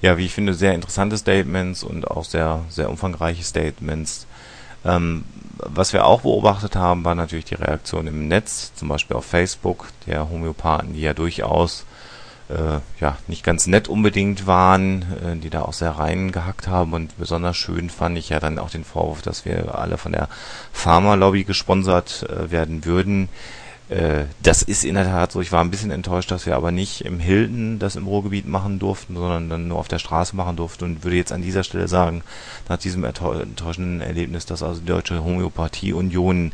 [0.00, 4.26] Ja, wie ich finde, sehr interessante Statements und auch sehr, sehr umfangreiche Statements.
[4.84, 5.24] Ähm,
[5.58, 9.88] was wir auch beobachtet haben, war natürlich die Reaktion im Netz, zum Beispiel auf Facebook,
[10.06, 11.84] der Homöopathen, die ja durchaus
[12.48, 17.16] äh, ja nicht ganz nett unbedingt waren, äh, die da auch sehr reingehackt haben und
[17.18, 20.28] besonders schön fand ich ja dann auch den Vorwurf, dass wir alle von der
[20.72, 23.28] Pharma-Lobby gesponsert äh, werden würden.
[23.92, 25.40] Äh, das ist in der Tat so.
[25.40, 28.78] Ich war ein bisschen enttäuscht, dass wir aber nicht im Hilden das im Ruhrgebiet machen
[28.78, 31.88] durften, sondern dann nur auf der Straße machen durften und würde jetzt an dieser Stelle
[31.88, 32.22] sagen,
[32.68, 36.52] nach diesem enttäuschenden Erlebnis, dass also die Deutsche Homöopathie Union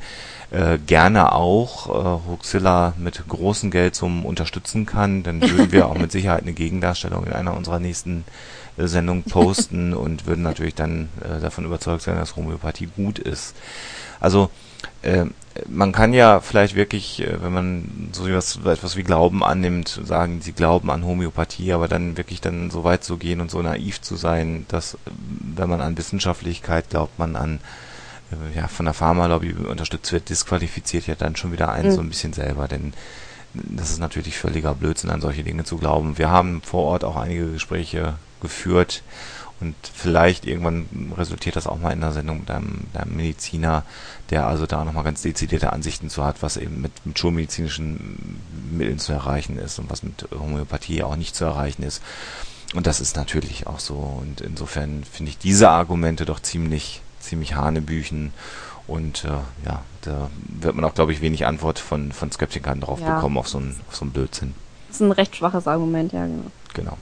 [0.51, 6.11] äh, gerne auch äh, Huxilla mit großen Geldsummen unterstützen kann, dann würden wir auch mit
[6.11, 8.25] Sicherheit eine Gegendarstellung in einer unserer nächsten
[8.79, 13.55] äh, Sendungen posten und würden natürlich dann äh, davon überzeugt sein, dass Homöopathie gut ist.
[14.19, 14.51] Also
[15.03, 15.27] äh,
[15.69, 20.41] man kann ja vielleicht wirklich, äh, wenn man so etwas, etwas wie Glauben annimmt, sagen,
[20.41, 24.01] sie glauben an Homöopathie, aber dann wirklich dann so weit zu gehen und so naiv
[24.01, 24.97] zu sein, dass
[25.57, 27.61] wenn man an Wissenschaftlichkeit glaubt, man an
[28.55, 31.95] ja, von der Pharmalobby unterstützt wird, disqualifiziert ja dann schon wieder einen mhm.
[31.95, 32.93] so ein bisschen selber, denn
[33.55, 36.19] das ist natürlich völliger Blödsinn, an solche Dinge zu glauben.
[36.19, 39.03] Wir haben vor Ort auch einige Gespräche geführt
[39.61, 43.85] und vielleicht irgendwann resultiert das auch mal in einer Sendung mit einem, mit einem Mediziner,
[44.31, 48.41] der also da nochmal ganz dezidierte Ansichten zu hat, was eben mit, mit schulmedizinischen
[48.71, 52.03] Mitteln zu erreichen ist und was mit Homöopathie auch nicht zu erreichen ist.
[52.75, 53.95] Und das ist natürlich auch so.
[53.95, 58.33] Und insofern finde ich diese Argumente doch ziemlich ziemlich Hanebüchen.
[58.87, 59.29] Und äh,
[59.67, 63.17] ja, da wird man auch, glaube ich, wenig Antwort von, von Skeptikern drauf ja.
[63.17, 64.55] bekommen auf so, einen, auf so einen Blödsinn.
[64.89, 66.51] Das ist ein recht schwaches Argument, ja, genau.
[66.73, 66.99] Genau.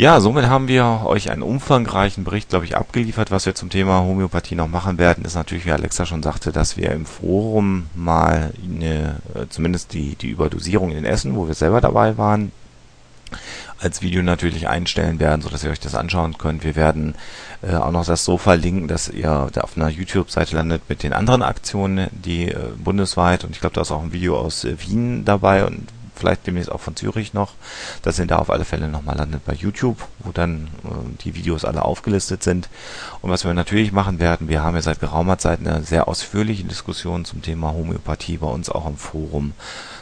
[0.00, 3.30] Ja, somit haben wir euch einen umfangreichen Bericht, glaube ich, abgeliefert.
[3.30, 6.78] Was wir zum Thema Homöopathie noch machen werden, ist natürlich, wie Alexa schon sagte, dass
[6.78, 11.82] wir im Forum mal eine, äh, zumindest die, die Überdosierung in Essen, wo wir selber
[11.82, 12.50] dabei waren,
[13.78, 16.64] als Video natürlich einstellen werden, sodass ihr euch das anschauen könnt.
[16.64, 17.14] Wir werden
[17.60, 21.12] äh, auch noch das so verlinken, dass ihr da auf einer YouTube-Seite landet mit den
[21.12, 24.76] anderen Aktionen, die äh, bundesweit und ich glaube, da ist auch ein Video aus äh,
[24.80, 25.88] Wien dabei und
[26.20, 27.52] vielleicht demnächst auch von Zürich noch,
[28.02, 31.64] dass ihr da auf alle Fälle nochmal landet bei YouTube, wo dann äh, die Videos
[31.64, 32.68] alle aufgelistet sind.
[33.22, 36.64] Und was wir natürlich machen werden, wir haben ja seit geraumer Zeit eine sehr ausführliche
[36.64, 39.52] Diskussion zum Thema Homöopathie bei uns auch im Forum.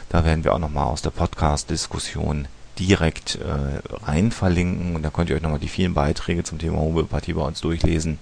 [0.09, 2.47] Da werden wir auch nochmal aus der Podcast-Diskussion
[2.79, 6.77] direkt äh, rein verlinken und da könnt ihr euch nochmal die vielen Beiträge zum Thema
[6.77, 8.19] Homöopathie bei uns durchlesen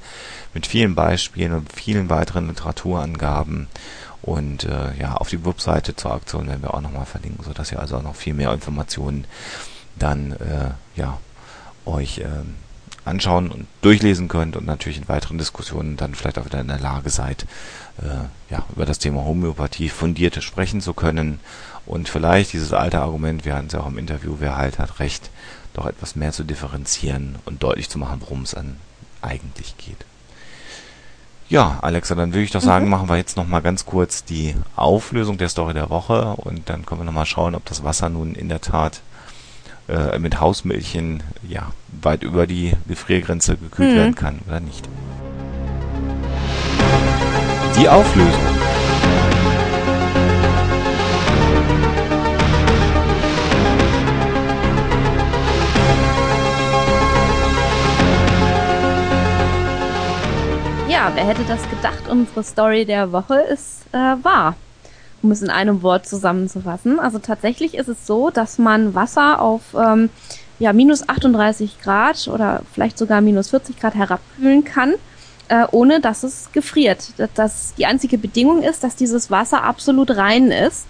[0.54, 3.68] mit vielen Beispielen und vielen weiteren Literaturangaben
[4.28, 7.80] und äh, ja auf die Webseite zur Aktion werden wir auch nochmal verlinken, sodass ihr
[7.80, 9.24] also auch noch viel mehr Informationen
[9.96, 11.18] dann äh, ja
[11.86, 12.28] euch äh,
[13.06, 16.78] anschauen und durchlesen könnt und natürlich in weiteren Diskussionen dann vielleicht auch wieder in der
[16.78, 17.44] Lage seid,
[18.02, 21.40] äh, ja, über das Thema Homöopathie fundiert sprechen zu können
[21.86, 25.00] und vielleicht dieses alte Argument, wir hatten es ja auch im Interview, wer halt hat
[25.00, 25.30] recht,
[25.74, 28.76] doch etwas mehr zu differenzieren und deutlich zu machen, worum es an
[29.22, 30.06] eigentlich geht.
[31.50, 32.92] Ja, Alexa, dann würde ich doch sagen, mhm.
[32.92, 37.02] machen wir jetzt nochmal ganz kurz die Auflösung der Story der Woche und dann können
[37.02, 39.02] wir nochmal schauen, ob das Wasser nun in der Tat
[39.88, 41.72] äh, mit Hausmilchen ja
[42.02, 43.96] weit über die Gefriergrenze gekühlt mhm.
[43.96, 44.90] werden kann oder nicht.
[47.78, 48.77] Die Auflösung.
[61.14, 62.10] Wer hätte das gedacht?
[62.10, 64.56] Unsere Story der Woche ist äh, wahr.
[65.22, 67.00] Um es in einem Wort zusammenzufassen.
[67.00, 70.10] Also tatsächlich ist es so, dass man Wasser auf ähm,
[70.60, 74.96] ja, minus 38 Grad oder vielleicht sogar minus 40 Grad herabkühlen kann,
[75.48, 77.14] äh, ohne dass es gefriert.
[77.36, 80.88] Das, die einzige Bedingung ist, dass dieses Wasser absolut rein ist.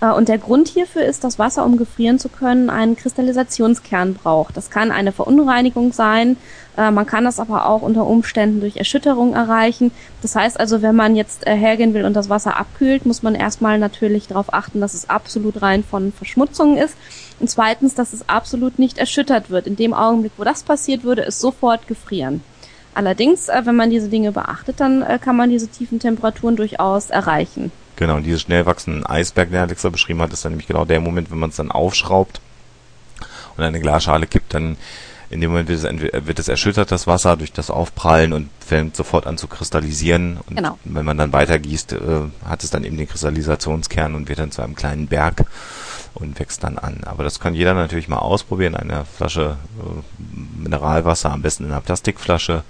[0.00, 4.56] Äh, und der Grund hierfür ist, dass Wasser, um gefrieren zu können, einen Kristallisationskern braucht.
[4.56, 6.36] Das kann eine Verunreinigung sein,
[6.76, 9.90] äh, man kann das aber auch unter Umständen durch Erschütterung erreichen.
[10.22, 13.34] Das heißt also, wenn man jetzt äh, hergehen will und das Wasser abkühlt, muss man
[13.34, 16.96] erstmal natürlich darauf achten, dass es absolut rein von Verschmutzungen ist.
[17.38, 19.66] Und zweitens, dass es absolut nicht erschüttert wird.
[19.66, 22.42] In dem Augenblick, wo das passiert, würde es sofort gefrieren.
[22.94, 27.70] Allerdings, wenn man diese Dinge beachtet, dann kann man diese tiefen Temperaturen durchaus erreichen.
[28.00, 31.00] Genau, und dieses schnell wachsende Eisberg, den Alexa beschrieben hat, ist dann nämlich genau der
[31.00, 32.40] Moment, wenn man es dann aufschraubt
[33.58, 34.78] und eine Glasschale kippt, dann
[35.28, 38.96] in dem Moment wird es, wird es erschüttert, das Wasser, durch das Aufprallen und fängt
[38.96, 40.38] sofort an zu kristallisieren.
[40.48, 40.78] Und genau.
[40.84, 41.98] wenn man dann weitergießt, äh,
[42.42, 45.44] hat es dann eben den Kristallisationskern und wird dann zu einem kleinen Berg
[46.14, 47.02] und wächst dann an.
[47.04, 48.74] Aber das kann jeder natürlich mal ausprobieren.
[48.76, 52.64] Eine Flasche äh, Mineralwasser, am besten in einer Plastikflasche,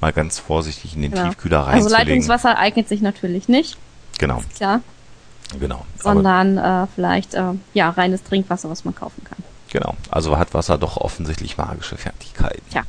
[0.00, 1.24] mal ganz vorsichtig in den genau.
[1.24, 1.96] Tiefkühler reinzulegen.
[1.96, 3.76] Also Leitungswasser eignet sich natürlich nicht.
[4.18, 4.42] Genau.
[4.56, 4.80] Klar.
[5.58, 5.86] Genau.
[5.98, 9.38] Sondern äh, vielleicht äh, ja reines Trinkwasser, was man kaufen kann.
[9.70, 9.94] Genau.
[10.10, 12.62] Also hat Wasser doch offensichtlich magische Fertigkeiten.
[12.70, 12.82] Tja,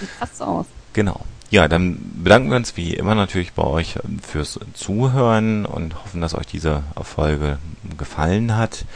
[0.00, 0.66] sieht fast so aus.
[0.92, 1.20] Genau.
[1.50, 6.34] Ja, dann bedanken wir uns wie immer natürlich bei euch fürs Zuhören und hoffen, dass
[6.34, 7.58] euch diese Folge
[7.98, 8.86] gefallen hat.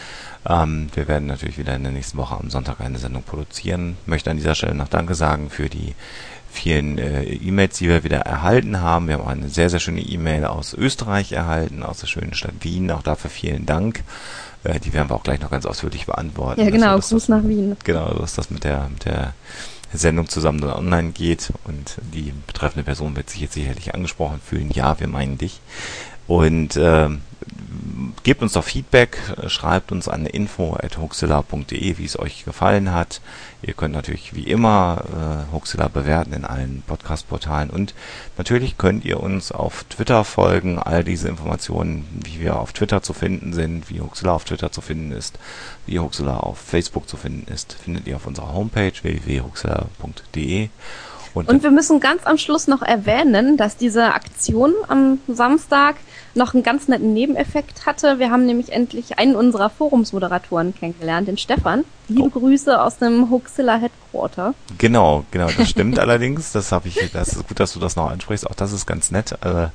[0.49, 3.99] Ähm, wir werden natürlich wieder in der nächsten Woche am Sonntag eine Sendung produzieren.
[4.07, 5.95] Möchte an dieser Stelle noch Danke sagen für die
[6.57, 9.09] vielen äh, E-Mails, die wir wieder erhalten haben.
[9.09, 12.91] Wir haben eine sehr, sehr schöne E-Mail aus Österreich erhalten, aus der schönen Stadt Wien.
[12.91, 14.03] Auch dafür vielen Dank.
[14.65, 16.61] Äh, die werden wir auch gleich noch ganz ausführlich beantworten.
[16.61, 17.77] Ja, genau, also, Gruß nach Wien.
[17.85, 19.35] Genau, dass das mit der, mit der
[19.93, 24.71] Sendung zusammen dann online geht und die betreffende Person wird sich jetzt sicherlich angesprochen fühlen.
[24.71, 25.61] Ja, wir meinen dich.
[26.27, 27.09] Und äh,
[28.23, 33.21] gebt uns doch Feedback, schreibt uns an info.huxilla.de, wie es euch gefallen hat.
[33.63, 35.03] Ihr könnt natürlich wie immer
[35.51, 37.95] äh, Huxilla bewerten in allen Podcast-Portalen und
[38.39, 40.79] natürlich könnt ihr uns auf Twitter folgen.
[40.79, 44.81] All diese Informationen, wie wir auf Twitter zu finden sind, wie Huxilla auf Twitter zu
[44.81, 45.39] finden ist,
[45.87, 50.69] wie Huxilla auf Facebook zu finden ist, findet ihr auf unserer Homepage www.huxilla.de.
[51.37, 55.97] Und, und wir müssen ganz am Schluss noch erwähnen, dass diese Aktion am Samstag
[56.35, 58.19] noch einen ganz netten Nebeneffekt hatte.
[58.19, 61.85] Wir haben nämlich endlich einen unserer Forumsmoderatoren kennengelernt, den Stefan.
[62.09, 62.31] Liebe oh.
[62.31, 64.55] Grüße aus dem Hoaxilla Headquarter.
[64.79, 66.53] Genau, genau, das stimmt allerdings.
[66.53, 68.49] Das habe ich, das ist gut, dass du das noch ansprichst.
[68.49, 69.33] Auch das ist ganz nett.
[69.43, 69.69] Äh,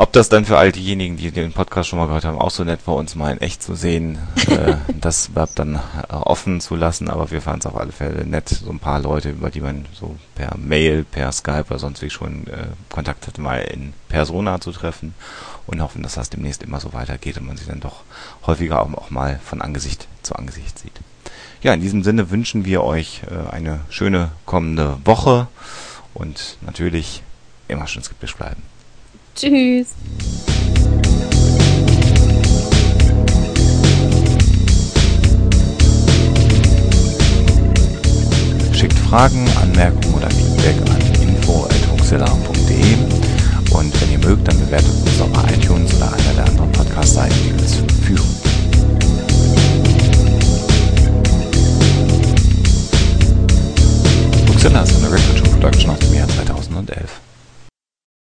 [0.00, 2.64] ob das dann für all diejenigen, die den Podcast schon mal gehört haben, auch so
[2.64, 4.16] nett war, uns mal in echt zu sehen,
[4.48, 8.24] äh, das bleibt dann äh, offen zu lassen, aber wir fanden es auf alle Fälle
[8.24, 12.00] nett, so ein paar Leute, über die man so per Mail, per Skype oder sonst
[12.00, 15.12] wie schon äh, Kontakt hatte, mal in Persona zu treffen
[15.66, 18.00] und hoffen, dass das demnächst immer so weitergeht und man sich dann doch
[18.46, 20.98] häufiger auch, auch mal von Angesicht zu Angesicht sieht.
[21.60, 25.48] Ja, in diesem Sinne wünschen wir euch äh, eine schöne kommende Woche
[26.14, 27.22] und natürlich
[27.68, 28.62] immer schön skeptisch bleiben.
[29.34, 29.88] Tschüss.
[38.72, 42.96] Schickt Fragen, Anmerkungen oder Feedback an info.huxelarm.de
[43.72, 47.34] und wenn ihr mögt, dann bewertet uns auch bei iTunes oder einer der anderen Podcast-Seiten,
[47.44, 48.40] die uns führen.
[54.48, 57.19] Huxilla ist eine Record Show Production aus dem Jahr 2011.